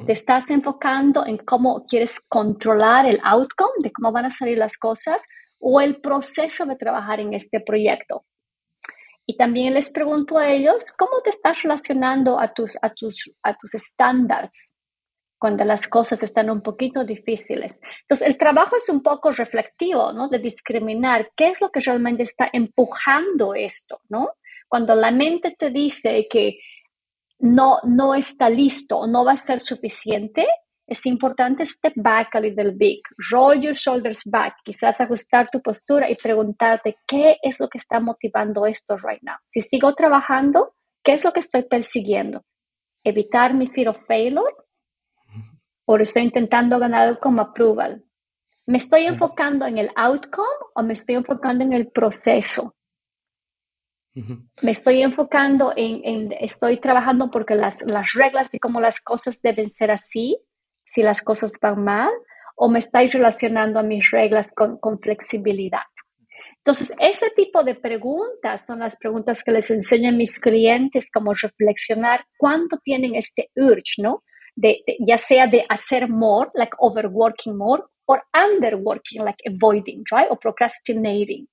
¿Te 0.05 0.13
estás 0.13 0.51
enfocando 0.51 1.25
en 1.25 1.37
cómo 1.37 1.85
quieres 1.87 2.19
controlar 2.29 3.07
el 3.07 3.19
outcome, 3.23 3.71
de 3.79 3.91
cómo 3.91 4.11
van 4.11 4.25
a 4.25 4.31
salir 4.31 4.59
las 4.59 4.77
cosas, 4.77 5.19
o 5.57 5.81
el 5.81 5.99
proceso 5.99 6.67
de 6.67 6.75
trabajar 6.75 7.19
en 7.19 7.33
este 7.33 7.61
proyecto? 7.61 8.23
Y 9.25 9.37
también 9.37 9.73
les 9.73 9.89
pregunto 9.89 10.37
a 10.37 10.49
ellos, 10.49 10.91
¿cómo 10.91 11.21
te 11.23 11.29
estás 11.29 11.61
relacionando 11.63 12.39
a 12.39 12.53
tus, 12.53 12.77
a 12.81 12.89
tus, 12.93 13.31
a 13.43 13.55
tus 13.55 13.75
estándares 13.75 14.73
cuando 15.37 15.63
las 15.63 15.87
cosas 15.87 16.21
están 16.23 16.49
un 16.49 16.61
poquito 16.61 17.03
difíciles? 17.03 17.79
Entonces, 18.01 18.27
el 18.27 18.37
trabajo 18.37 18.75
es 18.75 18.89
un 18.89 19.01
poco 19.01 19.31
reflectivo, 19.31 20.11
¿no? 20.13 20.27
De 20.27 20.39
discriminar 20.39 21.31
qué 21.35 21.49
es 21.49 21.61
lo 21.61 21.69
que 21.69 21.79
realmente 21.79 22.23
está 22.23 22.49
empujando 22.51 23.53
esto, 23.53 24.01
¿no? 24.09 24.31
Cuando 24.67 24.95
la 24.95 25.11
mente 25.11 25.55
te 25.57 25.69
dice 25.69 26.27
que 26.29 26.57
no, 27.41 27.79
no 27.83 28.13
está 28.15 28.49
listo 28.49 29.07
no 29.07 29.25
va 29.25 29.33
a 29.33 29.37
ser 29.37 29.61
suficiente, 29.61 30.47
es 30.91 31.05
importante 31.05 31.65
step 31.65 31.93
back 31.95 32.35
a 32.35 32.41
little 32.41 32.71
bit, 32.71 33.01
roll 33.31 33.57
your 33.57 33.73
shoulders 33.73 34.23
back, 34.25 34.57
quizás 34.65 34.99
ajustar 34.99 35.49
tu 35.49 35.61
postura 35.61 36.09
y 36.09 36.15
preguntarte 36.15 36.97
qué 37.07 37.37
es 37.41 37.61
lo 37.61 37.69
que 37.69 37.77
está 37.77 38.01
motivando 38.01 38.65
esto 38.65 38.97
right 38.97 39.21
now. 39.21 39.37
Si 39.47 39.61
sigo 39.61 39.93
trabajando, 39.93 40.73
¿qué 41.01 41.13
es 41.13 41.23
lo 41.23 41.31
que 41.31 41.39
estoy 41.39 41.63
persiguiendo? 41.63 42.43
¿Evitar 43.05 43.53
mi 43.53 43.69
fear 43.69 43.87
of 43.87 44.05
failure? 44.05 44.53
¿O 45.85 45.95
estoy 45.95 46.23
intentando 46.23 46.77
ganar 46.77 47.19
como 47.19 47.41
approval? 47.41 48.03
¿Me 48.65 48.77
estoy 48.77 49.05
enfocando 49.05 49.65
en 49.65 49.77
el 49.77 49.91
outcome 49.95 50.59
o 50.75 50.83
me 50.83 50.91
estoy 50.91 51.15
enfocando 51.15 51.63
en 51.63 51.71
el 51.71 51.87
proceso? 51.87 52.75
Me 54.61 54.71
estoy 54.71 55.03
enfocando 55.03 55.71
en, 55.73 56.33
estoy 56.33 56.81
trabajando 56.81 57.31
porque 57.31 57.55
las, 57.55 57.81
las 57.85 58.11
reglas 58.11 58.51
de 58.51 58.59
cómo 58.59 58.81
las 58.81 58.99
cosas 58.99 59.41
deben 59.41 59.69
ser 59.69 59.89
así 59.89 60.37
si 60.91 61.01
las 61.01 61.21
cosas 61.21 61.53
van 61.61 61.83
mal 61.83 62.11
o 62.55 62.69
me 62.69 62.79
estáis 62.79 63.13
relacionando 63.13 63.79
a 63.79 63.83
mis 63.83 64.11
reglas 64.11 64.51
con, 64.53 64.99
flexibilidad. 64.99 65.87
Entonces, 66.57 66.91
ese 66.99 67.31
tipo 67.31 67.63
de 67.63 67.75
preguntas 67.75 68.65
son 68.67 68.79
las 68.79 68.95
preguntas 68.97 69.39
que 69.43 69.51
les 69.51 69.71
enseño 69.71 70.09
a 70.09 70.11
mis 70.11 70.37
clientes, 70.37 71.09
como 71.11 71.33
reflexionar 71.33 72.25
cuánto 72.37 72.77
tienen 72.83 73.15
este 73.15 73.49
urge, 73.55 73.99
¿no? 73.99 74.23
De, 74.55 74.83
ya 74.99 75.17
sea 75.17 75.47
de 75.47 75.65
hacer 75.69 76.07
more, 76.07 76.51
like 76.53 76.73
overworking 76.77 77.57
more, 77.57 77.81
o 78.05 78.17
underworking, 78.35 79.23
like 79.23 79.41
avoiding, 79.47 80.03
right? 80.11 80.29
O 80.29 80.35
procrastinating. 80.35 81.47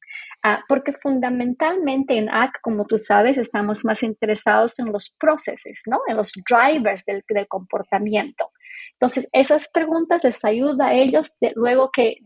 Uh, 0.44 0.58
porque 0.68 0.92
fundamentalmente 0.92 2.16
en 2.16 2.28
AC, 2.28 2.60
como 2.60 2.84
tú 2.84 2.98
sabes, 2.98 3.38
estamos 3.38 3.84
más 3.84 4.02
interesados 4.02 4.78
en 4.78 4.92
los 4.92 5.14
procesos, 5.18 5.80
¿no? 5.86 6.00
En 6.06 6.16
los 6.16 6.32
drivers 6.48 7.04
del, 7.04 7.24
del 7.28 7.48
comportamiento. 7.48 8.50
Entonces, 9.00 9.28
esas 9.32 9.68
preguntas 9.68 10.24
les 10.24 10.44
ayuda 10.44 10.88
a 10.88 10.94
ellos 10.94 11.34
de 11.40 11.52
luego 11.54 11.90
que 11.92 12.18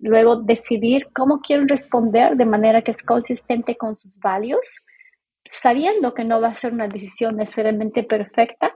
luego 0.00 0.36
decidir 0.36 1.08
cómo 1.12 1.40
quieren 1.40 1.68
responder 1.68 2.36
de 2.36 2.44
manera 2.44 2.82
que 2.82 2.92
es 2.92 3.02
consistente 3.02 3.76
con 3.76 3.96
sus 3.96 4.16
values, 4.18 4.84
sabiendo 5.50 6.14
que 6.14 6.24
no 6.24 6.40
va 6.40 6.48
a 6.48 6.54
ser 6.54 6.72
una 6.72 6.86
decisión 6.86 7.36
necesariamente 7.36 8.02
perfecta, 8.04 8.72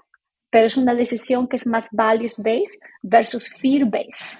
pero 0.51 0.67
es 0.67 0.77
una 0.77 0.95
decisión 0.95 1.47
que 1.47 1.57
es 1.57 1.67
más 1.67 1.87
values 1.93 2.39
based 2.39 2.81
versus 3.03 3.49
fear 3.55 3.85
based, 3.85 4.39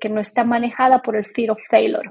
que 0.00 0.08
no 0.08 0.20
está 0.20 0.42
manejada 0.42 1.00
por 1.02 1.16
el 1.16 1.26
fear 1.26 1.50
of 1.50 1.60
failure. 1.70 2.10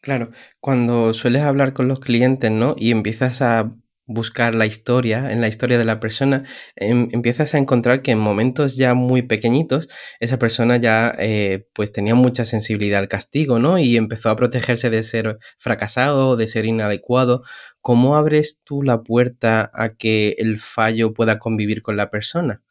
Claro, 0.00 0.30
cuando 0.60 1.14
sueles 1.14 1.42
hablar 1.42 1.72
con 1.72 1.88
los 1.88 2.00
clientes, 2.00 2.50
¿no? 2.50 2.74
Y 2.76 2.90
empiezas 2.90 3.40
a 3.42 3.72
buscar 4.06 4.54
la 4.54 4.66
historia, 4.66 5.32
en 5.32 5.40
la 5.40 5.48
historia 5.48 5.78
de 5.78 5.84
la 5.84 5.98
persona, 5.98 6.44
em, 6.76 7.08
empiezas 7.12 7.54
a 7.54 7.58
encontrar 7.58 8.02
que 8.02 8.10
en 8.10 8.18
momentos 8.18 8.76
ya 8.76 8.94
muy 8.94 9.22
pequeñitos, 9.22 9.88
esa 10.20 10.38
persona 10.38 10.76
ya 10.76 11.14
eh, 11.18 11.66
pues 11.72 11.92
tenía 11.92 12.14
mucha 12.14 12.44
sensibilidad 12.44 13.00
al 13.00 13.08
castigo, 13.08 13.58
¿no? 13.58 13.78
Y 13.78 13.96
empezó 13.96 14.30
a 14.30 14.36
protegerse 14.36 14.90
de 14.90 15.02
ser 15.02 15.38
fracasado, 15.58 16.36
de 16.36 16.48
ser 16.48 16.66
inadecuado. 16.66 17.42
¿Cómo 17.80 18.16
abres 18.16 18.62
tú 18.64 18.82
la 18.82 19.02
puerta 19.02 19.70
a 19.72 19.94
que 19.94 20.34
el 20.38 20.58
fallo 20.58 21.14
pueda 21.14 21.38
convivir 21.38 21.82
con 21.82 21.96
la 21.96 22.10
persona? 22.10 22.62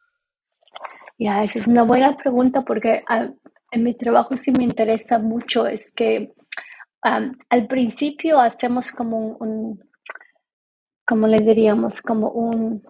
Ya, 1.18 1.44
esa 1.44 1.58
es 1.58 1.66
una 1.66 1.82
buena 1.82 2.16
pregunta 2.16 2.62
porque 2.62 3.02
ah, 3.08 3.28
en 3.70 3.82
mi 3.82 3.94
trabajo 3.94 4.34
sí 4.40 4.52
me 4.52 4.64
interesa 4.64 5.18
mucho, 5.18 5.66
es 5.66 5.92
que 5.94 6.32
al 7.02 7.66
principio 7.68 8.40
hacemos 8.40 8.90
como 8.92 9.36
un 9.36 9.78
como 11.06 11.26
le 11.26 11.38
diríamos, 11.38 12.00
como 12.02 12.30
un 12.30 12.82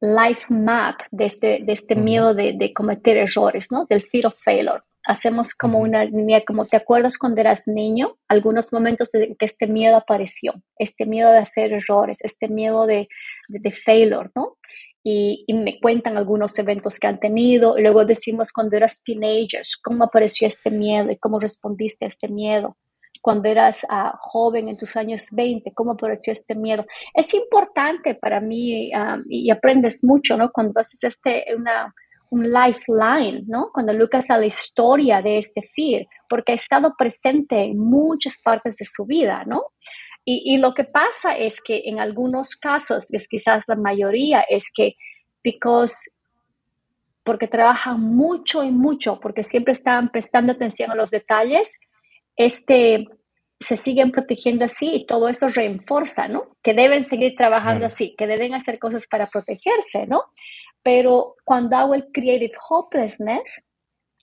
life 0.00 0.44
map 0.48 1.00
de 1.10 1.26
este, 1.26 1.60
de 1.62 1.72
este 1.72 1.94
miedo 1.94 2.34
de, 2.34 2.72
cometer 2.74 3.16
errores, 3.16 3.70
¿no? 3.70 3.86
Del 3.86 4.02
fear 4.04 4.26
of 4.26 4.38
failure. 4.42 4.82
Hacemos 5.04 5.54
como 5.54 5.78
una 5.78 6.04
línea, 6.04 6.42
como 6.44 6.66
te 6.66 6.76
acuerdas 6.76 7.16
cuando 7.16 7.40
eras 7.40 7.66
niño, 7.66 8.16
algunos 8.28 8.72
momentos 8.72 9.12
de 9.12 9.36
que 9.38 9.46
este 9.46 9.68
miedo 9.68 9.96
apareció, 9.96 10.54
este 10.78 11.06
miedo 11.06 11.30
de 11.30 11.38
hacer 11.38 11.72
errores, 11.72 12.16
este 12.20 12.48
miedo 12.48 12.86
de, 12.86 13.08
de, 13.48 13.72
failure, 13.72 14.30
¿no? 14.34 14.56
Y, 15.04 15.44
y, 15.46 15.54
me 15.54 15.78
cuentan 15.78 16.16
algunos 16.16 16.58
eventos 16.58 16.98
que 16.98 17.06
han 17.06 17.20
tenido, 17.20 17.78
luego 17.78 18.04
decimos 18.04 18.50
cuando 18.50 18.76
eras 18.76 19.00
teenagers, 19.04 19.76
cómo 19.76 20.04
apareció 20.04 20.48
este 20.48 20.72
miedo 20.72 21.12
y 21.12 21.18
cómo 21.18 21.38
respondiste 21.38 22.06
a 22.06 22.08
este 22.08 22.26
miedo 22.26 22.76
cuando 23.26 23.48
eras 23.48 23.80
ah, 23.88 24.16
joven, 24.20 24.68
en 24.68 24.76
tus 24.76 24.94
años 24.94 25.26
20, 25.32 25.74
cómo 25.74 25.94
apareció 25.94 26.32
este 26.32 26.54
miedo. 26.54 26.86
Es 27.12 27.34
importante 27.34 28.14
para 28.14 28.40
mí 28.40 28.92
ah, 28.94 29.18
y 29.28 29.50
aprendes 29.50 30.04
mucho, 30.04 30.36
¿no? 30.36 30.52
Cuando 30.52 30.78
haces 30.78 31.02
este, 31.02 31.44
una, 31.56 31.92
un 32.30 32.52
lifeline, 32.52 33.42
¿no? 33.48 33.70
Cuando 33.74 33.92
lucas 33.92 34.30
a 34.30 34.38
la 34.38 34.46
historia 34.46 35.22
de 35.22 35.38
este 35.38 35.62
fear, 35.74 36.06
porque 36.28 36.52
ha 36.52 36.54
estado 36.54 36.94
presente 36.96 37.64
en 37.64 37.80
muchas 37.80 38.36
partes 38.44 38.76
de 38.76 38.84
su 38.84 39.04
vida, 39.04 39.42
¿no? 39.44 39.72
Y, 40.24 40.54
y 40.54 40.58
lo 40.58 40.72
que 40.72 40.84
pasa 40.84 41.36
es 41.36 41.60
que 41.60 41.82
en 41.86 41.98
algunos 41.98 42.54
casos, 42.54 43.12
es 43.12 43.26
quizás 43.26 43.64
la 43.66 43.74
mayoría, 43.74 44.44
es 44.48 44.70
que 44.72 44.94
because 45.42 46.12
porque 47.24 47.48
trabajan 47.48 48.00
mucho 48.00 48.62
y 48.62 48.70
mucho, 48.70 49.18
porque 49.18 49.42
siempre 49.42 49.72
están 49.72 50.10
prestando 50.10 50.52
atención 50.52 50.92
a 50.92 50.94
los 50.94 51.10
detalles, 51.10 51.68
este, 52.36 53.06
se 53.60 53.76
siguen 53.78 54.12
protegiendo 54.12 54.64
así 54.64 54.90
y 54.92 55.06
todo 55.06 55.28
eso 55.28 55.48
reenforza, 55.48 56.28
¿no? 56.28 56.56
Que 56.62 56.74
deben 56.74 57.04
seguir 57.04 57.34
trabajando 57.36 57.86
así, 57.86 58.14
que 58.16 58.26
deben 58.26 58.54
hacer 58.54 58.78
cosas 58.78 59.06
para 59.10 59.26
protegerse, 59.26 60.06
¿no? 60.06 60.24
Pero 60.82 61.36
cuando 61.44 61.76
hago 61.76 61.94
el 61.94 62.06
creative 62.12 62.54
hopelessness, 62.68 63.64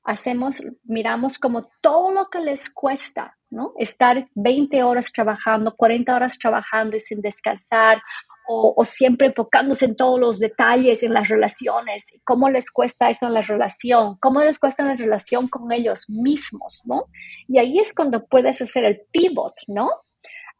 hacemos, 0.03 0.61
miramos 0.83 1.39
como 1.39 1.69
todo 1.81 2.11
lo 2.11 2.29
que 2.29 2.39
les 2.39 2.69
cuesta, 2.69 3.37
¿no? 3.49 3.73
Estar 3.77 4.27
20 4.35 4.83
horas 4.83 5.11
trabajando, 5.11 5.75
40 5.75 6.15
horas 6.15 6.37
trabajando 6.37 6.97
y 6.97 7.01
sin 7.01 7.21
descansar, 7.21 8.01
o, 8.45 8.83
siempre 8.83 9.27
enfocándose 9.27 9.85
en 9.85 9.95
todos 9.95 10.19
los 10.19 10.39
detalles 10.39 11.01
en 11.01 11.13
las 11.13 11.29
relaciones, 11.29 12.03
cómo 12.25 12.49
les 12.49 12.71
cuesta 12.71 13.09
eso 13.09 13.27
en 13.27 13.33
la 13.33 13.41
relación, 13.41 14.17
cómo 14.19 14.41
les 14.41 14.59
cuesta 14.59 14.83
en 14.83 14.89
la 14.89 14.95
relación 14.95 15.47
con 15.47 15.71
ellos 15.71 16.09
mismos, 16.09 16.83
¿no? 16.85 17.05
Y 17.47 17.57
ahí 17.57 17.79
es 17.79 17.93
cuando 17.93 18.25
puedes 18.25 18.61
hacer 18.61 18.83
el 18.83 19.01
pivot, 19.11 19.53
¿no? 19.67 19.89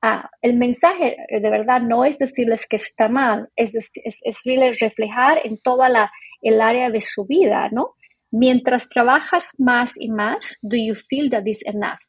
Ah, 0.02 0.30
el 0.42 0.56
mensaje 0.56 1.18
eh, 1.30 1.40
de 1.40 1.50
verdad 1.50 1.82
no 1.82 2.06
es 2.06 2.18
decirles 2.18 2.66
que 2.70 2.78
está 2.78 3.10
mal, 3.10 3.50
es, 3.56 3.74
es, 3.76 4.20
es 4.22 4.80
reflejar 4.80 5.40
en 5.44 5.58
toda 5.58 5.90
la, 5.90 6.12
el 6.42 6.62
área 6.62 6.90
de 6.90 7.02
su 7.02 7.26
vida, 7.26 7.70
¿no? 7.70 7.96
Mientras 8.34 8.90
trabajas 8.90 9.52
más 9.58 9.94
y 9.96 10.10
más, 10.10 10.58
do 10.62 10.76
you 10.76 10.96
feel 10.96 11.30
that 11.30 11.46
is 11.46 11.64
enough? 11.66 12.00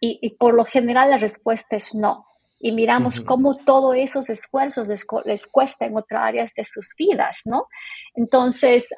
Y, 0.00 0.18
y 0.22 0.30
por 0.36 0.54
lo 0.54 0.64
general 0.64 1.10
la 1.10 1.18
respuesta 1.18 1.76
es 1.76 1.94
no 1.94 2.24
y 2.62 2.70
miramos 2.70 3.20
cómo 3.20 3.56
todos 3.56 3.96
esos 3.96 4.30
esfuerzos 4.30 4.86
les, 4.86 5.04
les, 5.24 5.46
cuesta 5.48 5.84
en 5.84 5.96
otras 5.96 6.22
áreas 6.22 6.52
de 6.54 6.64
sus 6.64 6.94
vidas, 6.96 7.40
¿no? 7.44 7.66
Entonces, 8.14 8.88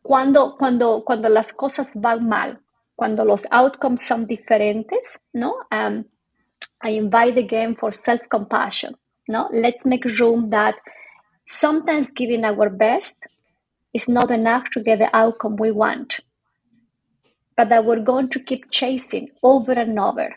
cuando, 0.00 0.56
cuando, 0.56 1.02
cuando 1.04 1.28
las 1.28 1.52
cosas 1.52 1.90
van 1.96 2.28
mal, 2.28 2.60
cuando 2.94 3.24
los 3.24 3.48
outcomes 3.50 4.02
son 4.02 4.28
diferentes, 4.28 5.18
¿no? 5.32 5.56
I 5.72 6.90
invite 6.90 7.36
again 7.36 7.76
for 7.76 7.92
self-compassion, 7.92 8.96
¿no? 9.26 9.48
Let's 9.50 9.84
make 9.84 10.08
room 10.20 10.48
that 10.50 10.76
sometimes 11.46 12.12
giving 12.14 12.44
our 12.44 12.70
best 12.70 13.16
is 13.92 14.08
not 14.08 14.30
enough 14.30 14.64
to 14.72 14.82
get 14.82 14.98
the 14.98 15.14
outcome 15.14 15.56
we 15.56 15.70
want, 15.70 16.20
but 17.56 17.68
that 17.68 17.84
we're 17.84 18.02
going 18.02 18.28
to 18.30 18.40
keep 18.40 18.70
chasing 18.70 19.28
over 19.42 19.72
and 19.72 19.98
over, 19.98 20.34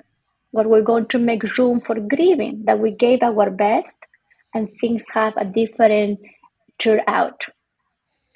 where 0.52 0.68
we're 0.68 0.82
going 0.82 1.08
to 1.08 1.20
make 1.20 1.44
room 1.58 1.82
for 1.82 1.96
grieving 1.96 2.64
that 2.66 2.80
we 2.80 2.92
gave 2.92 3.22
our 3.24 3.50
best 3.50 3.96
and 4.54 4.70
things 4.80 5.06
have 5.14 5.34
a 5.38 5.46
different 5.46 6.20
turnout. 6.78 7.46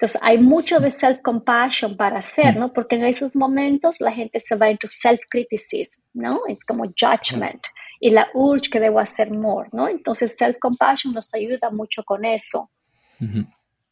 Entonces, 0.00 0.18
hay 0.22 0.38
mucho 0.38 0.80
de 0.80 0.90
self-compassion 0.90 1.94
para 1.94 2.20
hacer, 2.20 2.56
¿no? 2.56 2.72
Porque 2.72 2.96
en 2.96 3.04
esos 3.04 3.34
momentos 3.34 4.00
la 4.00 4.12
gente 4.12 4.40
se 4.40 4.54
va 4.56 4.70
into 4.70 4.88
self-criticism, 4.88 6.00
¿no? 6.14 6.40
Es 6.48 6.64
como 6.64 6.84
judgment 6.98 7.66
y 8.00 8.10
la 8.10 8.28
urge 8.32 8.70
que 8.70 8.80
debo 8.80 8.98
hacer 8.98 9.30
more, 9.30 9.68
¿no? 9.72 9.88
Entonces, 9.88 10.34
self-compassion 10.38 11.12
nos 11.12 11.34
ayuda 11.34 11.70
mucho 11.70 12.02
con 12.02 12.24
eso. 12.24 12.70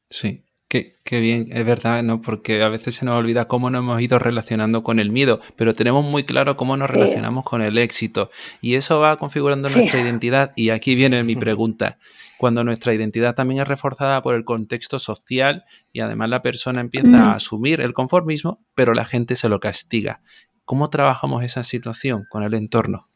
Sí. 0.08 0.42
Qué, 0.68 0.96
qué, 1.02 1.20
bien, 1.20 1.48
es 1.50 1.64
verdad, 1.64 2.02
¿no? 2.02 2.20
Porque 2.20 2.62
a 2.62 2.68
veces 2.68 2.96
se 2.96 3.06
nos 3.06 3.16
olvida 3.16 3.48
cómo 3.48 3.70
nos 3.70 3.80
hemos 3.80 4.00
ido 4.02 4.18
relacionando 4.18 4.82
con 4.82 4.98
el 4.98 5.10
miedo, 5.10 5.40
pero 5.56 5.74
tenemos 5.74 6.04
muy 6.04 6.24
claro 6.24 6.56
cómo 6.56 6.76
nos 6.76 6.90
relacionamos 6.90 7.44
con 7.44 7.62
el 7.62 7.78
éxito. 7.78 8.30
Y 8.60 8.74
eso 8.74 9.00
va 9.00 9.16
configurando 9.16 9.70
nuestra 9.70 10.00
identidad. 10.00 10.52
Y 10.56 10.68
aquí 10.70 10.94
viene 10.94 11.22
mi 11.22 11.36
pregunta 11.36 11.98
cuando 12.38 12.64
nuestra 12.64 12.94
identidad 12.94 13.34
también 13.34 13.60
es 13.60 13.68
reforzada 13.68 14.22
por 14.22 14.34
el 14.34 14.44
contexto 14.44 14.98
social 14.98 15.64
y 15.92 16.00
además 16.00 16.30
la 16.30 16.40
persona 16.40 16.80
empieza 16.80 17.18
a 17.18 17.32
asumir 17.32 17.80
el 17.80 17.92
conformismo, 17.92 18.60
pero 18.74 18.94
la 18.94 19.04
gente 19.04 19.36
se 19.36 19.48
lo 19.48 19.60
castiga. 19.60 20.20
¿Cómo 20.64 20.88
trabajamos 20.88 21.42
esa 21.42 21.64
situación 21.64 22.26
con 22.30 22.44
el 22.44 22.54
entorno? 22.54 23.06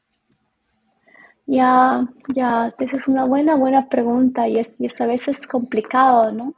Ya, 1.47 2.09
ya, 2.35 2.75
esa 2.79 2.99
es 2.99 3.09
una 3.09 3.25
buena, 3.25 3.55
buena 3.55 3.88
pregunta 3.88 4.49
y 4.49 4.59
es, 4.59 4.69
a 5.01 5.07
veces 5.07 5.37
complicado, 5.51 6.33
¿no? 6.33 6.55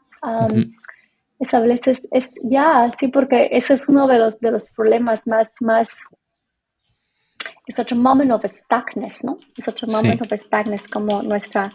Es 1.39 1.53
a 1.53 1.61
veces, 1.61 1.99
es, 2.13 2.27
ya, 2.43 2.91
sí, 2.99 3.09
porque 3.09 3.49
ese 3.53 3.75
es 3.75 3.89
uno 3.89 4.07
de 4.07 4.19
los, 4.19 4.39
de 4.41 4.51
los 4.53 4.65
problemas 4.71 5.27
más, 5.27 5.53
más, 5.61 5.91
es 7.67 7.79
otro 7.79 7.97
momento 7.97 8.37
of 8.37 8.45
stuckness, 8.45 9.25
¿no? 9.25 9.39
Es 9.57 9.67
otro 9.67 9.89
momento 9.89 10.25
of 10.25 10.41
stuckness 10.41 10.87
como 10.89 11.23
nuestra 11.23 11.73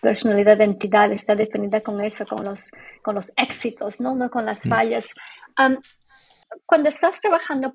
personalidad 0.00 0.56
de 0.56 0.64
identidad 0.64 1.12
está 1.12 1.34
definida 1.34 1.80
con 1.80 2.00
eso, 2.00 2.24
con 2.26 2.44
los, 2.44 2.70
con 3.02 3.14
los 3.14 3.30
éxitos, 3.36 4.00
¿no? 4.00 4.14
no 4.14 4.30
con 4.30 4.46
las 4.46 4.64
mm. 4.64 4.68
fallas. 4.68 5.06
cuando 6.66 6.88
estás 6.88 7.20
trabajando 7.20 7.74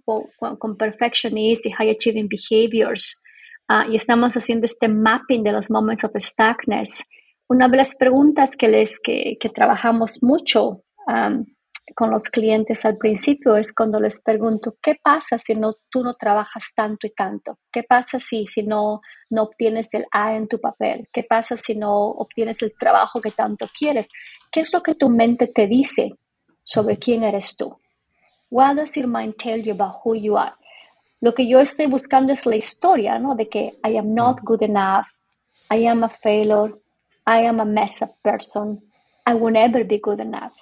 con, 0.59 0.77
perfectionist 0.77 1.65
y 1.65 1.71
high 1.71 1.91
achieving 1.91 2.27
behaviors 2.27 3.21
ah, 3.67 3.85
y 3.89 3.95
estamos 3.95 4.31
haciendo 4.31 4.65
este 4.65 4.87
mapping 4.87 5.43
de 5.43 5.51
los 5.51 5.69
moments 5.69 6.03
of 6.03 6.11
stuckness, 6.17 7.03
una 7.47 7.67
de 7.69 7.77
las 7.77 7.95
preguntas 7.95 8.49
que, 8.57 8.67
les, 8.67 8.99
que, 8.99 9.37
que 9.39 9.49
trabajamos 9.49 10.23
mucho 10.23 10.81
con 11.93 12.09
los 12.09 12.23
clientes 12.29 12.83
al 12.83 12.97
principio 12.97 13.55
es 13.55 13.71
cuando 13.71 13.99
les 13.99 14.19
pregunto, 14.19 14.75
¿qué 14.81 14.95
pasa 15.01 15.37
si 15.37 15.53
no, 15.53 15.73
tú 15.89 16.03
no 16.03 16.15
trabajas 16.15 16.71
tanto 16.75 17.05
y 17.05 17.11
tanto? 17.11 17.59
¿Qué 17.71 17.83
pasa 17.83 18.19
si, 18.19 18.47
si 18.47 18.63
no, 18.63 19.01
no 19.29 19.43
obtienes 19.43 19.93
el 19.93 20.05
A 20.11 20.35
en 20.35 20.47
tu 20.47 20.59
papel? 20.59 21.07
¿Qué 21.13 21.23
pasa 21.23 21.57
si 21.57 21.75
no 21.75 21.93
obtienes 21.95 22.61
el 22.61 22.73
trabajo 22.77 23.21
que 23.21 23.29
tanto 23.29 23.67
quieres? 23.77 24.07
¿Qué 24.51 24.61
es 24.61 24.73
lo 24.73 24.81
que 24.81 24.95
tu 24.95 25.09
mente 25.09 25.47
te 25.47 25.67
dice 25.67 26.15
sobre 26.63 26.97
quién 26.97 27.23
eres 27.23 27.55
tú? 27.55 27.77
What 28.49 28.75
does 28.75 28.95
your 28.95 29.07
mind 29.07 29.35
tell 29.37 29.61
you 29.61 29.73
about 29.73 30.01
who 30.03 30.15
you 30.15 30.37
are? 30.37 30.53
Lo 31.21 31.33
que 31.33 31.47
yo 31.47 31.59
estoy 31.59 31.85
buscando 31.87 32.33
es 32.33 32.45
la 32.45 32.55
historia, 32.55 33.19
¿no? 33.19 33.35
De 33.35 33.47
que 33.47 33.73
I 33.83 33.97
am 33.97 34.13
not 34.13 34.39
good 34.43 34.61
enough, 34.61 35.05
I 35.71 35.87
am 35.87 36.03
a 36.03 36.09
failure, 36.09 36.73
I 37.27 37.45
am 37.45 37.59
a 37.59 37.65
mess 37.65 38.01
up 38.01 38.11
person, 38.21 38.81
I 39.25 39.33
will 39.33 39.53
never 39.53 39.83
be 39.83 39.99
good 39.99 40.19
enough. 40.19 40.53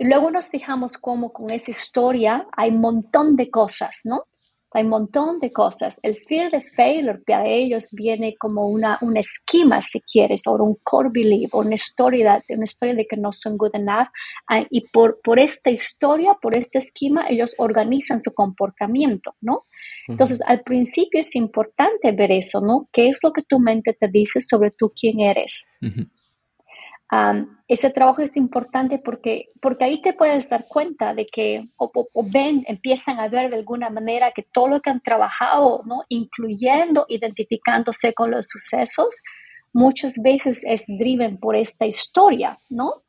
Y 0.00 0.04
luego 0.04 0.30
nos 0.30 0.48
fijamos 0.48 0.96
cómo 0.96 1.30
con 1.30 1.50
esa 1.50 1.72
historia 1.72 2.46
hay 2.56 2.70
un 2.70 2.80
montón 2.80 3.36
de 3.36 3.50
cosas, 3.50 4.00
¿no? 4.04 4.24
Hay 4.72 4.84
un 4.84 4.88
montón 4.88 5.40
de 5.40 5.52
cosas. 5.52 5.94
El 6.02 6.16
fear 6.26 6.50
de 6.50 6.62
failure 6.62 7.18
para 7.18 7.46
ellos 7.46 7.90
viene 7.92 8.34
como 8.38 8.66
una, 8.66 8.96
un 9.02 9.18
esquema, 9.18 9.82
si 9.82 10.00
quieres, 10.00 10.46
o 10.46 10.52
un 10.52 10.78
core 10.84 11.10
belief, 11.12 11.54
o 11.54 11.58
una 11.58 11.74
historia, 11.74 12.42
una 12.48 12.64
historia 12.64 12.94
de 12.94 13.06
que 13.06 13.18
no 13.18 13.30
son 13.30 13.58
good 13.58 13.74
enough. 13.74 14.08
Ah, 14.48 14.64
y 14.70 14.88
por, 14.88 15.20
por 15.22 15.38
esta 15.38 15.68
historia, 15.68 16.32
por 16.40 16.56
este 16.56 16.78
esquema, 16.78 17.26
ellos 17.28 17.54
organizan 17.58 18.22
su 18.22 18.32
comportamiento, 18.32 19.34
¿no? 19.42 19.64
Entonces, 20.08 20.40
al 20.46 20.62
principio 20.62 21.20
es 21.20 21.36
importante 21.36 22.10
ver 22.12 22.32
eso, 22.32 22.62
¿no? 22.62 22.88
¿Qué 22.90 23.08
es 23.08 23.18
lo 23.22 23.34
que 23.34 23.42
tu 23.42 23.58
mente 23.58 23.92
te 23.92 24.08
dice 24.08 24.40
sobre 24.40 24.70
tú 24.70 24.94
quién 24.98 25.20
eres? 25.20 25.66
Ese 27.66 27.90
trabajo 27.90 28.22
es 28.22 28.36
importante 28.36 28.98
porque, 28.98 29.50
porque 29.60 29.84
ahí 29.84 30.00
te 30.00 30.12
puedes 30.12 30.48
dar 30.48 30.64
cuenta 30.68 31.12
de 31.12 31.26
que, 31.26 31.68
o, 31.76 31.90
ven, 32.30 32.64
empiezan 32.68 33.18
a 33.18 33.28
ver 33.28 33.50
de 33.50 33.56
alguna 33.56 33.90
manera 33.90 34.30
que 34.32 34.46
todo 34.52 34.68
lo 34.68 34.80
que 34.80 34.90
han 34.90 35.00
trabajado, 35.00 35.82
¿no? 35.86 36.04
incluyendo 36.08 37.06
identificándose 37.08 38.14
con 38.14 38.30
los 38.30 38.46
sucesos, 38.48 39.22
muchas 39.72 40.14
veces 40.22 40.62
es 40.64 40.84
driven 40.86 41.38
por 41.38 41.56
esta 41.56 41.86
historia, 41.86 42.58
¿no? 42.68 43.02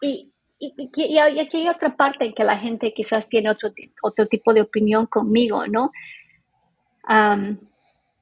y, 0.00 0.32
y, 0.58 1.18
aquí 1.18 1.58
hay 1.58 1.68
otra 1.68 1.96
parte 1.96 2.24
en 2.24 2.34
que 2.34 2.44
la 2.44 2.58
gente 2.58 2.94
quizás 2.94 3.28
tiene 3.28 3.50
otro, 3.50 3.70
otro 4.02 4.26
tipo 4.26 4.54
de 4.54 4.62
opinión 4.62 5.06
conmigo, 5.06 5.66
¿no? 5.66 5.90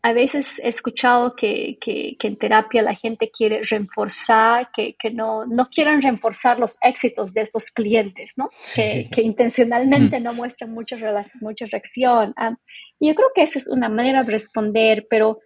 A 0.05 0.12
veces 0.12 0.61
he 0.62 0.69
escuchado 0.69 1.35
que, 1.35 1.79
en 2.23 2.37
terapia 2.37 2.83
la 2.83 2.95
gente 2.95 3.31
quiere 3.31 3.62
reforzar, 3.62 4.69
que, 4.77 4.95
no, 5.11 5.47
no 5.47 5.71
quieren 5.71 6.03
reforzar 6.03 6.59
los 6.59 6.77
éxitos 6.83 7.33
de 7.33 7.40
estos 7.40 7.71
clientes, 7.71 8.35
¿no? 8.37 8.51
Que, 8.75 9.23
intencionalmente 9.23 10.21
mm. 10.21 10.23
no 10.23 10.35
muestran 10.35 10.73
mucha, 10.73 10.99
mucha 11.40 11.64
reacción. 11.73 12.35
Ah, 12.37 12.55
y 13.01 13.09
yo 13.09 13.14
creo 13.14 13.29
que 13.35 13.45
esa 13.45 13.59
es 13.59 13.67
una 13.67 13.88
manera 13.88 14.25
de 14.25 14.33
responder, 14.33 15.07
pero 15.09 15.38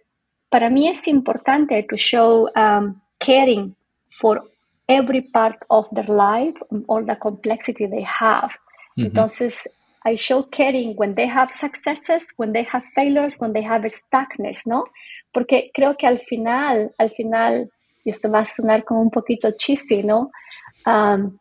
para 0.49 0.69
mí 0.69 0.89
es 0.89 1.07
importante 1.07 1.81
to 1.83 1.95
show 1.95 2.49
um, 2.57 3.01
caring 3.17 3.73
for 4.19 4.41
every 4.89 5.21
part 5.21 5.55
of 5.69 5.87
their 5.93 6.09
life, 6.09 6.59
all 6.87 7.05
the 7.05 7.17
complexity 7.17 7.87
they 7.87 8.03
have. 8.03 8.51
Entonces, 8.97 9.69
I 10.09 10.15
show 10.15 10.43
caring 10.43 10.95
when 10.95 11.13
they 11.13 11.27
have 11.27 11.49
successes, 11.51 12.23
when 12.37 12.51
they 12.53 12.63
have 12.63 12.83
failures, 12.95 13.35
when 13.37 13.53
they 13.53 13.61
have 13.61 13.83
stuckness, 14.01 14.65
¿no? 14.65 14.85
Porque 15.31 15.69
creo 15.75 15.95
que 15.99 16.07
al 16.07 16.19
final, 16.27 16.89
al 16.97 17.11
final, 17.11 17.69
y 18.03 18.09
esto 18.09 18.29
va 18.29 18.39
a 18.39 18.45
sonar 18.45 18.83
como 18.85 19.01
un 19.01 19.11
poquito 19.11 19.51
cheesy, 19.57 20.01
¿no? 20.01 20.31
Um, 20.85 21.37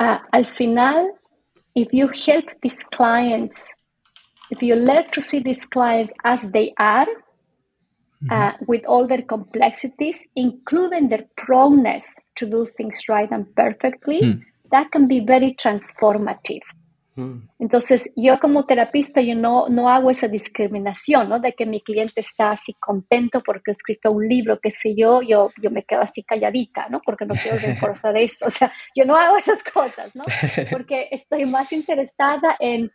uh, 0.00 0.18
al 0.32 0.46
final, 0.56 1.12
if 1.76 1.92
you 1.92 2.08
help 2.08 2.46
these 2.62 2.82
clients, 2.96 3.56
if 4.50 4.62
you 4.62 4.74
learn 4.74 5.04
to 5.12 5.20
see 5.20 5.40
these 5.40 5.64
clients 5.66 6.12
as 6.24 6.42
they 6.50 6.72
are, 6.78 7.06
uh, 8.30 8.34
mm-hmm. 8.34 8.64
with 8.66 8.84
all 8.86 9.06
their 9.06 9.22
complexities, 9.22 10.18
including 10.34 11.08
their 11.08 11.24
proneness 11.36 12.04
to 12.34 12.46
do 12.46 12.66
things 12.76 12.98
right 13.08 13.30
and 13.30 13.46
perfectly, 13.54 14.20
mm. 14.22 14.42
that 14.72 14.90
can 14.90 15.06
be 15.06 15.20
very 15.20 15.54
transformative. 15.60 16.62
Entonces, 17.58 18.10
yo 18.14 18.38
como 18.38 18.66
terapista, 18.66 19.22
yo 19.22 19.34
no, 19.34 19.68
no 19.68 19.88
hago 19.88 20.10
esa 20.10 20.28
discriminación, 20.28 21.30
¿no? 21.30 21.40
De 21.40 21.54
que 21.54 21.64
mi 21.64 21.80
cliente 21.80 22.20
está 22.20 22.52
así 22.52 22.74
contento 22.74 23.42
porque 23.42 23.70
ha 23.70 23.74
escrito 23.74 24.10
un 24.10 24.28
libro, 24.28 24.58
qué 24.60 24.70
sé 24.70 24.94
yo, 24.94 25.22
yo, 25.22 25.50
yo 25.62 25.70
me 25.70 25.84
quedo 25.84 26.02
así 26.02 26.22
calladita, 26.22 26.88
¿no? 26.90 27.00
Porque 27.00 27.24
no 27.24 27.34
quiero 27.34 27.58
reforzar 27.58 28.16
eso. 28.18 28.46
O 28.46 28.50
sea, 28.50 28.70
yo 28.94 29.06
no 29.06 29.16
hago 29.16 29.38
esas 29.38 29.62
cosas, 29.62 30.14
¿no? 30.14 30.24
Porque 30.70 31.08
estoy 31.10 31.46
más 31.46 31.72
interesada 31.72 32.56
en 32.60 32.90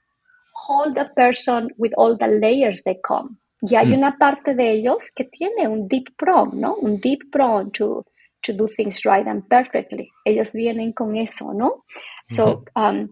hold 0.67 0.95
the 0.95 1.05
person 1.15 1.69
with 1.77 1.91
all 1.97 2.15
the 2.17 2.27
layers 2.27 2.83
they 2.83 2.99
come. 3.01 3.37
Y 3.61 3.75
hay 3.75 3.87
mm. 3.87 3.97
una 3.97 4.17
parte 4.17 4.53
de 4.53 4.71
ellos 4.71 5.11
que 5.15 5.25
tiene 5.25 5.67
un 5.67 5.87
deep 5.87 6.15
prong, 6.17 6.59
¿no? 6.59 6.75
Un 6.75 6.99
deep 6.99 7.31
prong 7.31 7.71
to, 7.71 8.05
to 8.41 8.53
do 8.53 8.67
things 8.67 9.03
right 9.03 9.27
and 9.27 9.47
perfectly. 9.47 10.09
Ellos 10.25 10.53
vienen 10.53 10.93
con 10.93 11.15
eso, 11.15 11.53
¿no? 11.53 11.85
So, 12.27 12.63
um, 12.75 13.09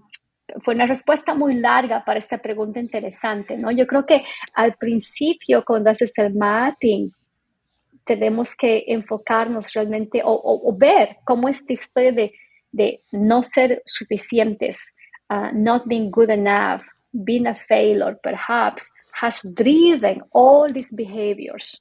fue 0.63 0.75
una 0.75 0.85
respuesta 0.85 1.33
muy 1.33 1.55
larga 1.55 2.03
para 2.05 2.19
esta 2.19 2.37
pregunta 2.37 2.79
interesante, 2.79 3.57
¿no? 3.57 3.71
Yo 3.71 3.85
creo 3.87 4.05
que 4.05 4.23
al 4.53 4.75
principio, 4.75 5.63
cuando 5.65 5.89
haces 5.89 6.11
el 6.17 6.33
mapping, 6.33 7.11
tenemos 8.05 8.55
que 8.55 8.85
enfocarnos 8.87 9.71
realmente 9.73 10.21
o, 10.23 10.75
ver 10.75 11.17
cómo 11.23 11.47
esta 11.47 11.73
historia 11.73 12.11
de, 12.11 12.33
de 12.71 13.01
no 13.11 13.43
ser 13.43 13.81
suficientes, 13.85 14.93
uh, 15.29 15.49
not 15.53 15.83
being 15.85 16.09
good 16.09 16.29
enough, 16.29 16.81
being 17.11 17.47
a 17.47 17.55
failure, 17.67 18.17
perhaps, 18.23 18.83
has 19.21 19.41
driven 19.53 20.23
all 20.31 20.71
these 20.71 20.91
behaviors. 20.91 21.79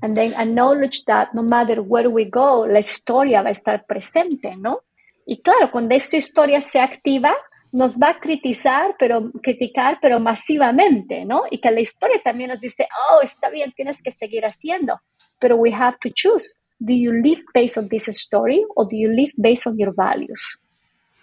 And 0.00 0.16
then 0.16 0.32
acknowledge 0.32 1.04
that 1.04 1.34
no 1.34 1.42
matter 1.42 1.82
where 1.82 2.08
we 2.08 2.24
go, 2.24 2.66
la 2.66 2.78
historia 2.78 3.42
va 3.42 3.50
a 3.50 3.52
estar 3.52 3.84
presente, 3.84 4.56
¿no? 4.56 4.80
Y 5.26 5.42
claro, 5.42 5.70
cuando 5.72 5.94
esta 5.94 6.16
historia 6.16 6.60
se 6.62 6.78
activa, 6.80 7.34
nos 7.72 7.96
va 7.96 8.10
a 8.10 8.20
criticar, 8.20 8.94
pero 8.98 9.30
criticar, 9.42 9.98
pero 10.00 10.20
masivamente, 10.20 11.24
¿no? 11.24 11.42
Y 11.50 11.60
que 11.60 11.70
la 11.70 11.80
historia 11.80 12.20
también 12.22 12.50
nos 12.50 12.60
dice, 12.60 12.86
oh, 13.10 13.22
está 13.22 13.50
bien, 13.50 13.70
tienes 13.72 14.00
que 14.02 14.12
seguir 14.12 14.44
haciendo, 14.46 14.98
pero 15.40 15.56
we 15.56 15.72
have 15.72 15.96
to 16.00 16.08
choose. 16.14 16.54
Do 16.78 16.92
you 16.92 17.12
live 17.12 17.42
based 17.52 17.76
on 17.76 17.88
this 17.88 18.06
story 18.08 18.64
or 18.76 18.86
do 18.86 18.96
you 18.96 19.10
live 19.10 19.32
based 19.36 19.66
on 19.66 19.76
your 19.76 19.94
values? 19.94 20.62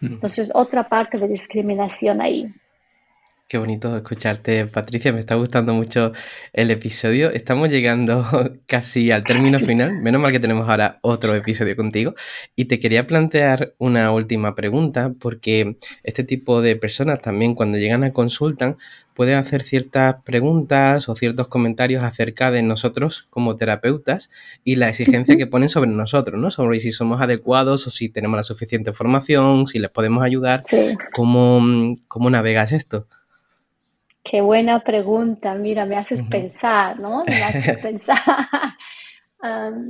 Entonces, 0.01 0.51
otra 0.53 0.89
parte 0.89 1.17
de 1.17 1.29
discriminación 1.29 2.21
ahí. 2.21 2.53
Qué 3.47 3.59
bonito 3.59 3.95
escucharte, 3.95 4.65
Patricia. 4.65 5.13
Me 5.13 5.19
está 5.19 5.35
gustando 5.35 5.75
mucho 5.75 6.11
el 6.53 6.71
episodio. 6.71 7.29
Estamos 7.29 7.69
llegando 7.69 8.25
casi 8.65 9.11
al 9.11 9.23
término 9.23 9.59
final. 9.59 10.01
Menos 10.01 10.19
mal 10.21 10.31
que 10.31 10.39
tenemos 10.39 10.67
ahora 10.67 10.97
otro 11.03 11.35
episodio 11.35 11.75
contigo. 11.75 12.15
Y 12.55 12.65
te 12.65 12.79
quería 12.79 13.05
plantear 13.05 13.75
una 13.77 14.11
última 14.11 14.55
pregunta, 14.55 15.13
porque 15.19 15.77
este 16.01 16.23
tipo 16.23 16.61
de 16.63 16.75
personas 16.77 17.21
también 17.21 17.53
cuando 17.53 17.77
llegan 17.77 18.03
a 18.03 18.11
consultan 18.11 18.77
pueden 19.13 19.37
hacer 19.37 19.61
ciertas 19.61 20.15
preguntas 20.23 21.07
o 21.07 21.13
ciertos 21.13 21.47
comentarios 21.47 22.01
acerca 22.01 22.49
de 22.49 22.63
nosotros 22.63 23.25
como 23.29 23.55
terapeutas 23.55 24.31
y 24.63 24.77
la 24.77 24.89
exigencia 24.89 25.37
que 25.37 25.45
ponen 25.45 25.69
sobre 25.69 25.91
nosotros, 25.91 26.39
¿no? 26.39 26.49
Sobre 26.49 26.79
si 26.79 26.91
somos 26.91 27.21
adecuados 27.21 27.85
o 27.85 27.91
si 27.91 28.09
tenemos 28.09 28.37
la 28.37 28.43
suficiente 28.43 28.93
formación, 28.93 29.67
si 29.67 29.77
les 29.77 29.91
podemos 29.91 30.23
ayudar. 30.23 30.63
¿Cómo, 31.13 31.95
¿Cómo 32.07 32.29
navegas 32.31 32.71
esto? 32.71 33.07
Qué 34.23 34.41
buena 34.41 34.79
pregunta. 34.83 35.53
Mira, 35.53 35.85
me 35.85 35.97
haces 35.97 36.23
pensar, 36.29 36.99
¿no? 36.99 37.23
Me 37.25 37.43
haces 37.43 37.77
pensar. 37.81 38.17
um, 39.43 39.85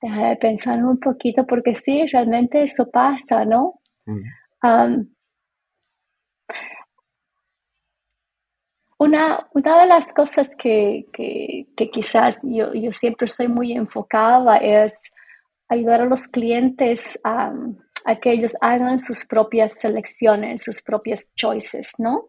de 0.00 0.36
pensar 0.40 0.82
un 0.84 0.98
poquito 0.98 1.44
porque 1.44 1.74
sí, 1.84 2.06
realmente 2.06 2.62
eso 2.62 2.88
pasa, 2.90 3.44
¿no? 3.44 3.80
una, 8.98 9.48
una 9.54 9.80
de 9.80 9.86
las 9.86 10.12
cosas 10.12 10.48
que, 10.58 11.06
quizás 11.92 12.36
yo, 12.42 12.72
siempre 12.92 13.28
soy 13.28 13.48
muy 13.48 13.72
enfocada 13.72 14.56
es 14.58 14.92
ayudar 15.68 16.02
a 16.02 16.06
los 16.06 16.26
clientes 16.28 17.18
a, 17.24 17.52
a 18.04 18.16
que 18.16 18.32
ellos 18.32 18.56
hagan 18.60 18.98
sus 18.98 19.24
propias 19.26 19.74
selecciones, 19.80 20.62
sus 20.62 20.82
propias 20.82 21.30
choices, 21.34 21.88
¿no? 21.98 22.28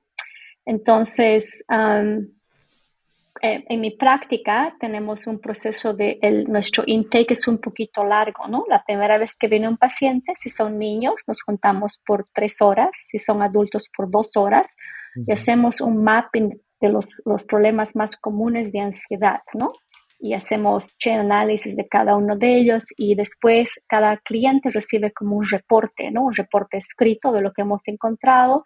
Entonces, 0.69 1.65
eh, 1.67 3.63
en 3.69 3.81
mi 3.81 3.89
práctica 3.89 4.75
tenemos 4.79 5.25
un 5.25 5.39
proceso 5.39 5.95
de 5.95 6.19
nuestro 6.47 6.83
intake 6.85 7.33
es 7.33 7.47
un 7.47 7.57
poquito 7.57 8.03
largo, 8.03 8.47
¿no? 8.47 8.65
La 8.69 8.83
primera 8.83 9.17
vez 9.17 9.35
que 9.35 9.47
viene 9.47 9.67
un 9.67 9.77
paciente, 9.77 10.33
si 10.39 10.51
son 10.51 10.77
niños, 10.77 11.23
nos 11.27 11.41
juntamos 11.41 11.99
por 12.05 12.27
tres 12.35 12.61
horas, 12.61 12.91
si 13.09 13.17
son 13.17 13.41
adultos 13.41 13.89
por 13.97 14.11
dos 14.11 14.29
horas, 14.35 14.71
y 15.15 15.31
hacemos 15.31 15.81
un 15.81 16.03
mapping 16.03 16.61
de 16.79 16.89
los, 16.89 17.07
los, 17.25 17.43
problemas 17.45 17.95
más 17.95 18.15
comunes 18.15 18.71
de 18.71 18.79
ansiedad, 18.79 19.41
¿no? 19.55 19.73
Y 20.19 20.35
hacemos 20.35 20.89
análisis 21.03 21.75
de 21.75 21.87
cada 21.87 22.15
uno 22.15 22.35
de 22.35 22.57
ellos 22.57 22.83
y 22.95 23.15
después 23.15 23.71
cada 23.87 24.17
cliente 24.17 24.69
recibe 24.69 25.11
como 25.13 25.37
un 25.37 25.45
reporte, 25.49 26.11
¿no? 26.11 26.25
Un 26.25 26.35
reporte 26.35 26.77
escrito 26.77 27.31
de 27.31 27.41
lo 27.41 27.53
que 27.53 27.63
hemos 27.63 27.87
encontrado 27.87 28.61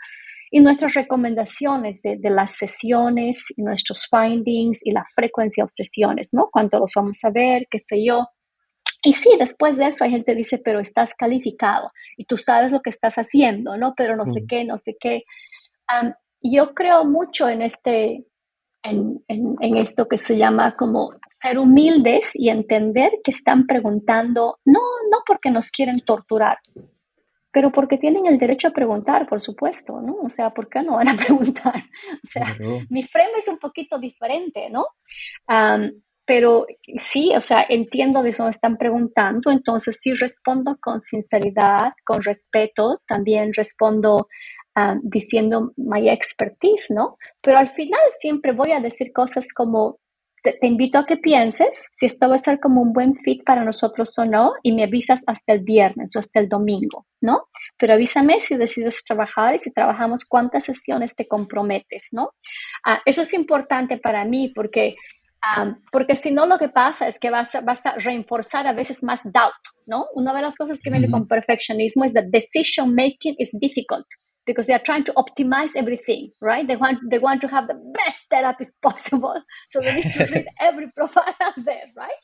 y 0.56 0.60
nuestras 0.60 0.94
recomendaciones 0.94 2.00
de, 2.04 2.20
las 2.30 2.56
sesiones 2.56 3.44
y 3.58 3.63
nuestros 3.63 4.08
findings 4.08 4.78
y 4.84 4.92
la 4.92 5.04
frecuencia 5.16 5.63
de 5.63 5.72
sesiones, 5.72 6.30
¿no? 6.32 6.50
Cuánto 6.52 6.78
los 6.78 6.92
vamos 6.96 7.18
a 7.24 7.32
ver, 7.32 7.66
qué 7.72 7.80
sé 7.80 8.06
yo. 8.06 8.28
Y 9.04 9.16
sí, 9.16 9.32
después 9.39 9.76
de 9.78 9.88
eso 9.88 10.04
hay 10.04 10.12
gente 10.12 10.34
que 10.34 10.38
dice, 10.38 10.60
pero 10.60 10.80
estás 10.80 11.16
calificado 11.16 11.89
y 12.18 12.26
tú 12.26 12.38
sabes 12.38 12.72
lo 12.72 12.82
que 12.82 12.92
estás 12.92 13.16
haciendo, 13.16 13.78
¿no? 13.78 13.96
Pero 13.98 14.16
no 14.16 14.26
sé 14.32 14.44
qué, 14.48 14.63
no 14.63 14.78
sé 14.78 14.96
qué. 15.00 15.24
yo 16.44 16.76
creo 16.76 17.04
mucho 17.04 17.50
en 17.50 17.63
este, 17.63 18.24
en, 18.84 19.24
en, 19.30 19.78
esto 19.78 20.08
que 20.08 20.20
se 20.20 20.38
llama 20.38 20.76
como 20.76 21.13
ser 21.42 21.58
humildes 21.58 22.30
y 22.36 22.50
entender 22.50 23.12
que 23.24 23.32
están 23.32 23.66
preguntando, 23.66 24.60
no, 24.66 24.82
no 25.10 25.18
porque 25.26 25.50
nos 25.50 25.72
quieren 25.72 26.02
torturar, 26.02 26.60
pero 27.54 27.72
porque 27.72 27.98
tienen 27.98 28.26
el 28.26 28.39
derecho 28.39 28.68
a 28.68 28.72
preguntar, 28.72 29.28
por 29.28 29.39
supuesto, 29.39 30.02
¿no? 30.02 30.16
O 30.24 30.30
sea, 30.30 30.50
¿por 30.50 30.68
qué 30.68 30.82
no 30.82 30.94
van 30.94 31.10
a 31.10 31.16
preguntar? 31.28 31.84
O 32.24 32.28
sea, 32.28 32.58
mi 32.89 33.04
frame 33.04 33.38
es 33.38 33.48
un 33.48 33.60
poquito 33.60 33.98
diferente, 34.00 34.70
¿no? 34.70 34.86
pero 36.26 36.66
sí, 37.00 37.32
o 37.36 37.42
sea, 37.42 37.66
entiendo 37.68 38.24
de 38.24 38.30
eso 38.30 38.46
me 38.46 38.52
están 38.52 38.78
preguntando, 38.78 39.52
entonces 39.52 39.98
sí 40.00 40.13
respondo 40.13 40.78
con 40.82 41.02
sinceridad, 41.02 41.92
con 42.06 42.24
respeto, 42.24 43.02
también 43.06 43.52
respondo 43.54 44.30
diciendo 45.04 45.74
my 45.78 46.10
expertise, 46.10 46.89
¿no? 46.89 47.18
Pero 47.42 47.58
al 47.58 47.72
final 47.74 48.00
siempre 48.20 48.54
voy 48.54 48.72
a 48.72 48.80
decir 48.80 49.12
cosas 49.12 49.46
como, 49.54 50.00
te, 50.44 50.68
invito 50.68 51.00
a 51.00 51.06
que 51.06 51.18
pienses 51.18 51.70
si 51.94 52.06
esto 52.06 52.30
va 52.30 52.36
a 52.36 52.40
ser 52.40 52.60
como 52.60 52.82
un 52.82 52.94
buen 52.94 53.16
fit 53.16 53.44
para 53.44 53.64
nosotros 53.64 54.18
o 54.20 54.26
no 54.26 54.54
y 54.62 54.74
me 54.74 54.84
avisas 54.84 55.22
hasta 55.26 55.54
el 55.54 55.62
viernes 55.62 56.16
o 56.16 56.20
hasta 56.20 56.40
el 56.40 56.50
domingo, 56.50 57.06
¿no? 57.22 57.48
Pero 57.78 57.94
avísame 57.94 58.42
si 58.42 58.56
decides 58.56 59.04
trabajar 59.04 59.56
y 59.56 59.60
si 59.60 59.72
trabajamos 59.72 60.26
cuántas 60.26 60.66
sesiones 60.66 61.16
te 61.16 61.28
comprometes, 61.28 62.10
¿no? 62.12 62.32
Ah, 62.86 63.02
eso 63.06 63.22
es 63.22 63.34
importante 63.34 63.98
para 63.98 64.26
mí 64.26 64.52
porque 64.54 64.96
ah, 65.42 65.76
porque 65.92 66.18
si 66.18 66.32
no, 66.32 66.46
lo 66.46 66.58
que 66.58 66.70
pasa 66.70 67.08
es 67.08 67.18
que 67.20 67.30
vas 67.30 67.56
a, 67.56 67.62
vas 67.62 67.86
a 67.86 67.96
reforzar 67.96 68.68
a 68.68 68.74
veces 68.74 69.02
más 69.02 69.24
doubt, 69.24 69.64
¿no? 69.88 70.08
Una 70.14 70.34
de 70.34 70.42
las 70.42 70.58
cosas 70.58 70.82
que 70.82 70.92
viene 70.92 71.10
con 71.10 71.28
perfeccionismo 71.28 72.04
es 72.04 72.14
that 72.14 72.26
decision 72.26 72.94
making 72.94 73.36
is 73.38 73.50
difficult 73.54 74.06
because 74.46 74.68
they 74.68 74.74
are 74.74 74.84
trying 74.84 75.04
to 75.06 75.14
optimize 75.14 75.72
everything, 75.76 76.32
right? 76.42 76.68
They 76.68 76.76
want 76.76 77.00
they 77.10 77.20
want 77.20 77.42
to 77.42 77.48
have 77.48 77.68
the 77.68 77.76
best 77.76 78.18
therapist 78.30 78.72
possible, 78.82 79.36
so 79.70 79.80
they 79.80 79.96
need 79.96 80.14
to 80.14 80.26
read 80.26 80.46
every 80.60 80.92
profile 80.96 81.36
out 81.42 81.56
there, 81.66 81.88
right? 81.96 82.22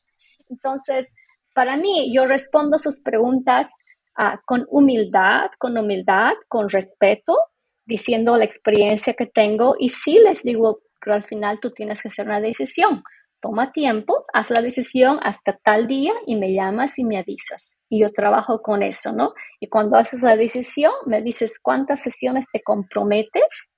Entonces, 0.50 1.08
para 1.54 1.78
mí, 1.78 2.12
yo 2.14 2.26
respondo 2.26 2.80
sus 2.80 3.02
preguntas 3.02 3.72
uh, 4.18 4.38
con 4.46 4.66
humildad, 4.70 5.50
con 5.60 5.78
humildad, 5.78 6.34
con 6.48 6.70
respeto, 6.70 7.38
diciendo 7.86 8.38
la 8.38 8.46
experiencia 8.46 9.14
que 9.14 9.28
tengo 9.28 9.76
y 9.80 9.90
sí 9.90 10.20
les 10.20 10.42
digo, 10.44 10.80
pero 11.00 11.16
al 11.16 11.24
final 11.24 11.60
tú 11.62 11.72
tienes 11.72 12.02
que 12.02 12.10
hacer 12.10 12.26
una 12.26 12.42
decisión. 12.42 13.04
Toma 13.42 13.72
tiempo, 13.72 14.26
haz 14.34 14.50
la 14.50 14.62
decisión 14.62 15.20
hasta 15.22 15.58
tal 15.64 15.88
día 15.88 16.12
y 16.26 16.36
me 16.36 16.54
llamas 16.54 17.00
y 17.00 17.06
me 17.06 17.18
avisas 17.18 17.79
y 17.89 18.02
yo 18.02 18.10
trabajo 18.10 18.62
con 18.62 18.84
eso, 18.84 19.12
¿no? 19.12 19.34
Y 19.60 19.67
cuando 19.67 19.97
haces 19.97 20.21
la 20.21 20.38
decisión, 20.38 20.93
me 21.06 21.21
dices 21.21 21.60
cuántas 21.62 22.02
sesiones 22.02 22.45
te 22.54 22.62
comprometes 22.62 23.71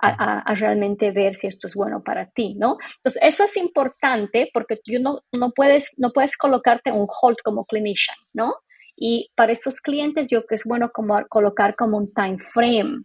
a, 0.00 0.54
realmente 0.54 1.10
ver 1.10 1.34
si 1.34 1.48
esto 1.48 1.66
es 1.66 1.74
bueno 1.74 2.02
para 2.04 2.30
ti, 2.30 2.54
¿no? 2.54 2.76
Entonces, 2.98 3.20
eso 3.22 3.44
es 3.44 3.56
importante 3.56 4.48
porque 4.54 4.76
tú 4.76 4.92
no, 5.00 5.22
no, 5.32 5.50
puedes, 5.50 5.90
no 5.96 6.12
puedes 6.12 6.36
colocarte 6.36 6.92
un 6.92 7.08
hold 7.20 7.36
como 7.44 7.64
clinician, 7.64 8.16
¿no? 8.32 8.54
Y 8.96 9.30
para 9.34 9.52
estos 9.52 9.80
clientes 9.80 10.28
yo 10.28 10.40
creo 10.40 10.48
que 10.48 10.54
es 10.56 10.64
bueno 10.64 10.90
como 10.92 11.20
colocar 11.28 11.74
como 11.76 11.96
un 11.98 12.12
time 12.12 12.38
frame. 12.52 13.02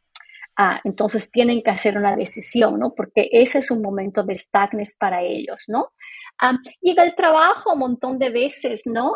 Ah, 0.56 0.80
entonces 0.84 1.32
tienen 1.32 1.64
que 1.64 1.72
hacer 1.72 1.98
una 1.98 2.16
decisión, 2.16 2.80
¿no? 2.80 2.94
Porque 2.94 3.28
ese 3.32 3.60
es 3.60 3.72
un 3.72 3.82
momento 3.82 4.22
de 4.24 4.36
stagnes 4.36 4.96
para 4.96 5.24
ellos, 5.24 5.66
¿no? 5.68 5.90
Um, 6.42 6.58
y 6.82 7.00
el 7.00 7.16
trabajo 7.16 7.74
un 7.74 7.80
montón 7.80 8.20
de 8.20 8.30
veces, 8.30 8.84
¿no? 8.86 9.14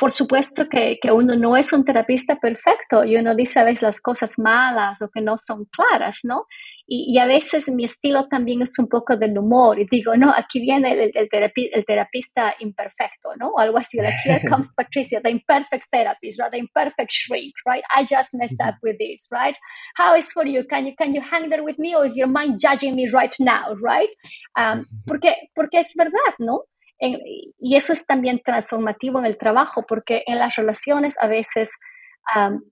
Por 0.00 0.12
supuesto 0.12 0.66
que, 0.66 0.98
uno 1.12 1.36
no 1.36 1.58
es 1.58 1.74
un 1.74 1.84
terapista 1.84 2.36
perfecto 2.36 3.04
y 3.04 3.16
uno 3.16 3.34
dice 3.34 3.60
a 3.60 3.64
veces 3.64 3.82
las 3.82 4.00
cosas 4.00 4.38
malas 4.38 5.02
o 5.02 5.10
que 5.10 5.20
no 5.20 5.36
son 5.36 5.66
claras, 5.66 6.20
¿no? 6.22 6.46
Y, 6.86 7.18
a 7.18 7.26
veces 7.26 7.68
mi 7.68 7.84
estilo 7.84 8.26
también 8.26 8.62
es 8.62 8.76
un 8.78 8.88
poco 8.88 9.16
del 9.16 9.36
humor 9.36 9.78
y 9.78 9.86
digo, 9.88 10.16
no, 10.16 10.32
aquí 10.34 10.58
viene 10.60 10.92
el, 10.92 11.12
el, 11.14 11.28
el 11.30 11.84
terapista 11.84 12.54
imperfecto, 12.60 13.36
¿no? 13.38 13.50
O 13.50 13.60
algo 13.60 13.76
así, 13.76 13.98
like 13.98 14.16
here 14.24 14.40
comes 14.48 14.68
Patricia, 14.76 15.20
the 15.22 15.30
imperfect 15.30 15.84
therapist, 15.92 16.40
right? 16.40 16.50
The 16.50 16.58
imperfect 16.58 17.12
shrink, 17.12 17.52
right? 17.66 17.84
I 17.94 18.02
just 18.02 18.30
messed 18.32 18.60
up 18.60 18.76
with 18.82 18.96
this, 18.98 19.20
right? 19.30 19.54
How 19.96 20.16
is 20.16 20.32
for 20.32 20.46
you? 20.46 20.64
Can 20.64 20.86
you, 20.86 20.94
can 20.96 21.14
you 21.14 21.20
hang 21.20 21.50
there 21.50 21.62
with 21.62 21.78
me 21.78 21.94
or 21.94 22.06
is 22.06 22.16
your 22.16 22.26
mind 22.26 22.58
judging 22.58 22.96
me 22.96 23.08
right 23.10 23.36
now, 23.38 23.74
right? 23.82 24.08
Um, 24.56 24.82
porque, 25.06 25.36
porque 25.54 25.78
es 25.78 25.92
verdad, 25.94 26.34
¿no? 26.38 26.64
Y 27.00 27.76
eso 27.76 27.92
es 27.92 28.06
también 28.06 28.40
transformativo 28.44 29.18
en 29.18 29.26
el 29.26 29.38
trabajo, 29.38 29.84
porque 29.88 30.22
en 30.26 30.38
las 30.38 30.54
relaciones 30.56 31.14
a 31.18 31.26
veces 31.26 31.70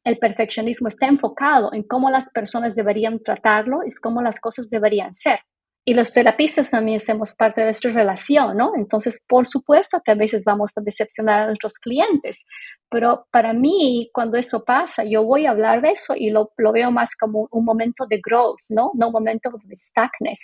el 0.05 0.19
perfeccionismo 0.19 0.89
está 0.89 1.07
enfocado 1.07 1.71
en 1.73 1.83
cómo 1.83 2.11
las 2.11 2.29
personas 2.31 2.75
deberían 2.75 3.21
tratarlo 3.21 3.81
y 3.85 3.93
cómo 3.93 4.23
las 4.23 4.39
cosas 4.41 4.71
deberían 4.71 5.15
ser. 5.15 5.41
Y 5.85 5.95
los 5.95 6.13
terapistas 6.13 6.69
también 6.69 7.01
somos 7.01 7.35
parte 7.35 7.63
de 7.63 7.69
nuestra 7.69 7.91
relación, 7.91 8.59
¿no? 8.59 8.73
Entonces, 8.77 9.23
por 9.27 9.47
supuesto 9.47 10.03
que 10.05 10.13
a 10.13 10.17
veces 10.17 10.45
vamos 10.45 10.73
a 10.77 10.83
decepcionar 10.83 11.41
a 11.41 11.47
nuestros 11.47 11.79
clientes, 11.79 12.45
pero 12.91 13.27
para 13.31 13.55
mí, 13.55 14.11
cuando 14.13 14.37
eso 14.37 14.65
pasa, 14.65 15.05
yo 15.05 15.23
voy 15.25 15.47
a 15.47 15.51
hablar 15.51 15.81
de 15.81 15.93
eso 15.93 16.15
y 16.15 16.29
lo, 16.29 16.53
lo 16.59 16.73
veo 16.73 16.91
más 16.91 17.17
como 17.17 17.49
un 17.51 17.65
momento 17.65 18.05
de 18.07 18.21
growth, 18.23 18.61
¿no? 18.69 18.91
No 18.95 19.07
un 19.07 19.13
momento 19.15 19.51
de 19.65 19.77
stagness. 19.79 20.41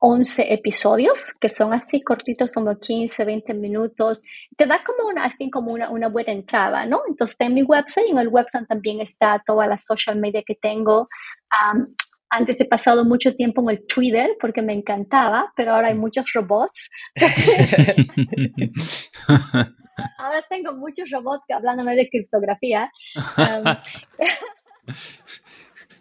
11 0.00 0.52
episodios 0.52 1.32
que 1.40 1.48
son 1.48 1.72
así 1.72 2.02
cortitos, 2.02 2.52
como 2.52 2.78
15, 2.78 3.24
20 3.24 3.54
minutos. 3.54 4.22
Te 4.56 4.66
da 4.66 4.82
como 4.84 5.08
una, 5.08 5.24
así 5.24 5.50
como 5.50 5.72
una, 5.72 5.90
una 5.90 6.08
buena 6.08 6.32
entrada, 6.32 6.86
¿no? 6.86 7.02
Entonces, 7.08 7.36
en 7.40 7.54
mi 7.54 7.62
website, 7.62 8.08
en 8.08 8.18
el 8.18 8.28
website 8.28 8.66
también 8.68 9.00
está 9.00 9.42
toda 9.44 9.66
la 9.66 9.78
social 9.78 10.16
media 10.16 10.42
que 10.46 10.56
tengo. 10.60 11.08
Antes 12.30 12.58
he 12.60 12.64
pasado 12.64 13.04
mucho 13.04 13.34
tiempo 13.34 13.60
en 13.62 13.70
el 13.76 13.84
Twitter 13.86 14.36
porque 14.40 14.62
me 14.62 14.72
encantaba, 14.72 15.52
pero 15.56 15.74
ahora 15.74 15.88
hay 15.88 15.94
muchos 15.94 16.24
robots. 16.34 16.88
ahora 20.18 20.44
tengo 20.48 20.72
muchos 20.74 21.10
robots 21.10 21.44
hablándome 21.50 21.96
de 21.96 22.08
criptografía. 22.08 22.90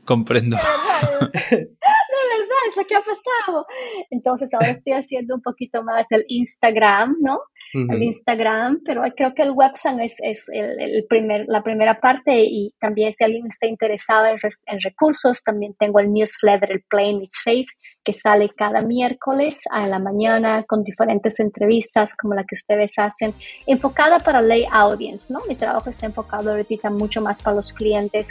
Comprendo. 0.05 0.57
De 0.57 2.39
verdad, 2.39 2.61
es 2.69 2.77
lo 2.77 2.85
que 2.85 2.95
ha 2.95 3.01
pasado. 3.01 3.65
Entonces 4.09 4.53
ahora 4.53 4.69
estoy 4.69 4.93
haciendo 4.93 5.35
un 5.35 5.41
poquito 5.41 5.83
más 5.83 6.05
el 6.11 6.23
Instagram, 6.27 7.17
¿no? 7.19 7.41
El 7.73 8.03
Instagram, 8.03 8.81
pero 8.85 9.03
creo 9.15 9.33
que 9.33 9.43
el 9.43 9.51
website 9.51 9.99
es, 9.99 10.15
es 10.19 10.45
el, 10.51 11.05
primer, 11.07 11.45
la 11.47 11.63
primera 11.63 11.99
parte 11.99 12.43
y 12.45 12.73
también 12.79 13.13
si 13.13 13.23
alguien 13.23 13.47
está 13.47 13.67
interesado 13.67 14.27
en, 14.27 14.37
en 14.65 14.79
recursos, 14.81 15.43
también 15.43 15.75
tengo 15.77 15.99
el 15.99 16.11
newsletter, 16.11 16.71
el 16.71 16.83
Plain 16.89 17.23
It 17.23 17.31
Safe, 17.33 17.67
que 18.07 18.13
sale 18.13 18.49
cada 18.55 18.79
miércoles 18.79 19.59
a 19.69 19.85
la 19.85 19.99
mañana 19.99 20.63
con 20.63 20.81
diferentes 20.81 21.41
entrevistas 21.41 22.15
como 22.15 22.35
la 22.35 22.45
que 22.45 22.55
ustedes 22.55 22.93
hacen, 22.95 23.33
enfocada 23.65 24.19
para 24.19 24.41
lay 24.41 24.65
audience, 24.71 25.31
¿no? 25.31 25.41
Mi 25.45 25.55
trabajo 25.55 25.89
está 25.89 26.05
enfocado 26.05 26.51
ahorita 26.51 26.89
mucho 26.89 27.19
más 27.19 27.41
para 27.41 27.57
los 27.57 27.73
clientes 27.73 28.27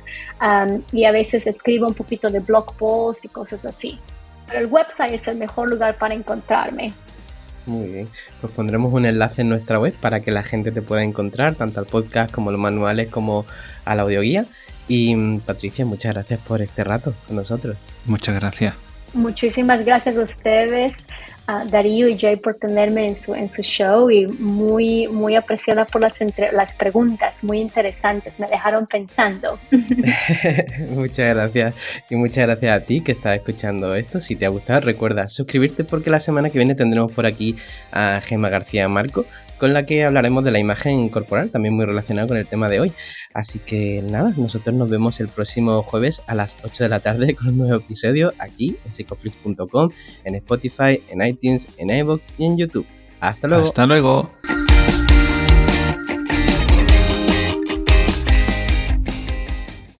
y 0.92 1.04
a 1.04 1.12
veces 1.12 1.46
escribo 1.46 1.86
un 1.86 1.92
poquito 1.92 2.30
de 2.30 2.40
blog 2.40 2.74
posts 2.78 3.26
y 3.26 3.28
cosas 3.28 3.66
así. 3.66 3.98
Pero 4.46 4.60
el 4.60 4.66
website 4.66 5.12
es 5.12 5.28
el 5.28 5.36
mejor 5.36 5.68
lugar 5.68 5.96
para 5.96 6.14
encontrarme. 6.14 6.94
Muy 7.66 7.88
bien, 7.88 8.08
pues 8.40 8.52
pondremos 8.52 8.92
un 8.92 9.06
enlace 9.06 9.42
en 9.42 9.48
nuestra 9.48 9.78
web 9.78 9.94
para 10.00 10.20
que 10.20 10.30
la 10.30 10.44
gente 10.44 10.70
te 10.70 10.82
pueda 10.82 11.02
encontrar, 11.02 11.56
tanto 11.56 11.80
al 11.80 11.86
podcast 11.86 12.32
como 12.32 12.52
los 12.52 12.60
manuales 12.60 13.08
como 13.08 13.44
a 13.84 13.94
la 13.94 14.02
audioguía. 14.02 14.46
Y 14.88 15.14
mm, 15.16 15.40
Patricia, 15.40 15.84
muchas 15.84 16.14
gracias 16.14 16.40
por 16.46 16.62
este 16.62 16.84
rato 16.84 17.12
con 17.26 17.36
nosotros. 17.36 17.76
Muchas 18.04 18.36
gracias. 18.36 18.85
Muchísimas 19.14 19.84
gracias 19.84 20.16
a 20.16 20.20
ustedes, 20.20 20.92
a 21.46 21.64
Darío 21.64 22.08
y 22.08 22.18
Jay 22.18 22.36
por 22.36 22.54
tenerme 22.54 23.06
en 23.06 23.16
su, 23.16 23.34
en 23.34 23.50
su 23.50 23.62
show 23.62 24.10
y 24.10 24.26
muy, 24.26 25.06
muy 25.08 25.36
apreciada 25.36 25.84
por 25.84 26.00
las, 26.00 26.14
las 26.52 26.72
preguntas, 26.72 27.42
muy 27.42 27.60
interesantes, 27.60 28.38
me 28.38 28.46
dejaron 28.48 28.86
pensando. 28.86 29.58
muchas 30.90 31.34
gracias 31.34 31.74
y 32.10 32.16
muchas 32.16 32.46
gracias 32.46 32.76
a 32.76 32.84
ti 32.84 33.00
que 33.00 33.12
estás 33.12 33.36
escuchando 33.36 33.94
esto. 33.94 34.20
Si 34.20 34.36
te 34.36 34.46
ha 34.46 34.48
gustado, 34.48 34.80
recuerda 34.80 35.28
suscribirte 35.28 35.84
porque 35.84 36.10
la 36.10 36.20
semana 36.20 36.50
que 36.50 36.58
viene 36.58 36.74
tendremos 36.74 37.12
por 37.12 37.26
aquí 37.26 37.56
a 37.92 38.20
Gemma 38.24 38.48
García 38.48 38.88
Marco 38.88 39.24
con 39.58 39.72
la 39.72 39.86
que 39.86 40.04
hablaremos 40.04 40.44
de 40.44 40.50
la 40.50 40.58
imagen 40.58 41.08
corporal, 41.08 41.50
también 41.50 41.74
muy 41.74 41.84
relacionado 41.84 42.28
con 42.28 42.36
el 42.36 42.46
tema 42.46 42.68
de 42.68 42.80
hoy. 42.80 42.92
Así 43.34 43.58
que 43.58 44.02
nada, 44.02 44.32
nosotros 44.36 44.74
nos 44.74 44.88
vemos 44.88 45.20
el 45.20 45.28
próximo 45.28 45.82
jueves 45.82 46.22
a 46.26 46.34
las 46.34 46.56
8 46.62 46.84
de 46.84 46.88
la 46.88 47.00
tarde 47.00 47.34
con 47.34 47.48
un 47.48 47.58
nuevo 47.58 47.76
episodio 47.76 48.32
aquí 48.38 48.76
en 48.84 48.92
psicoflix.com, 48.92 49.90
en 50.24 50.34
Spotify, 50.36 51.02
en 51.08 51.22
iTunes, 51.22 51.68
en 51.78 51.90
iVoox 51.90 52.30
y 52.38 52.44
en 52.44 52.56
YouTube. 52.56 52.86
Hasta 53.20 53.48
luego. 53.48 53.64
Hasta 53.64 53.86
luego. 53.86 54.30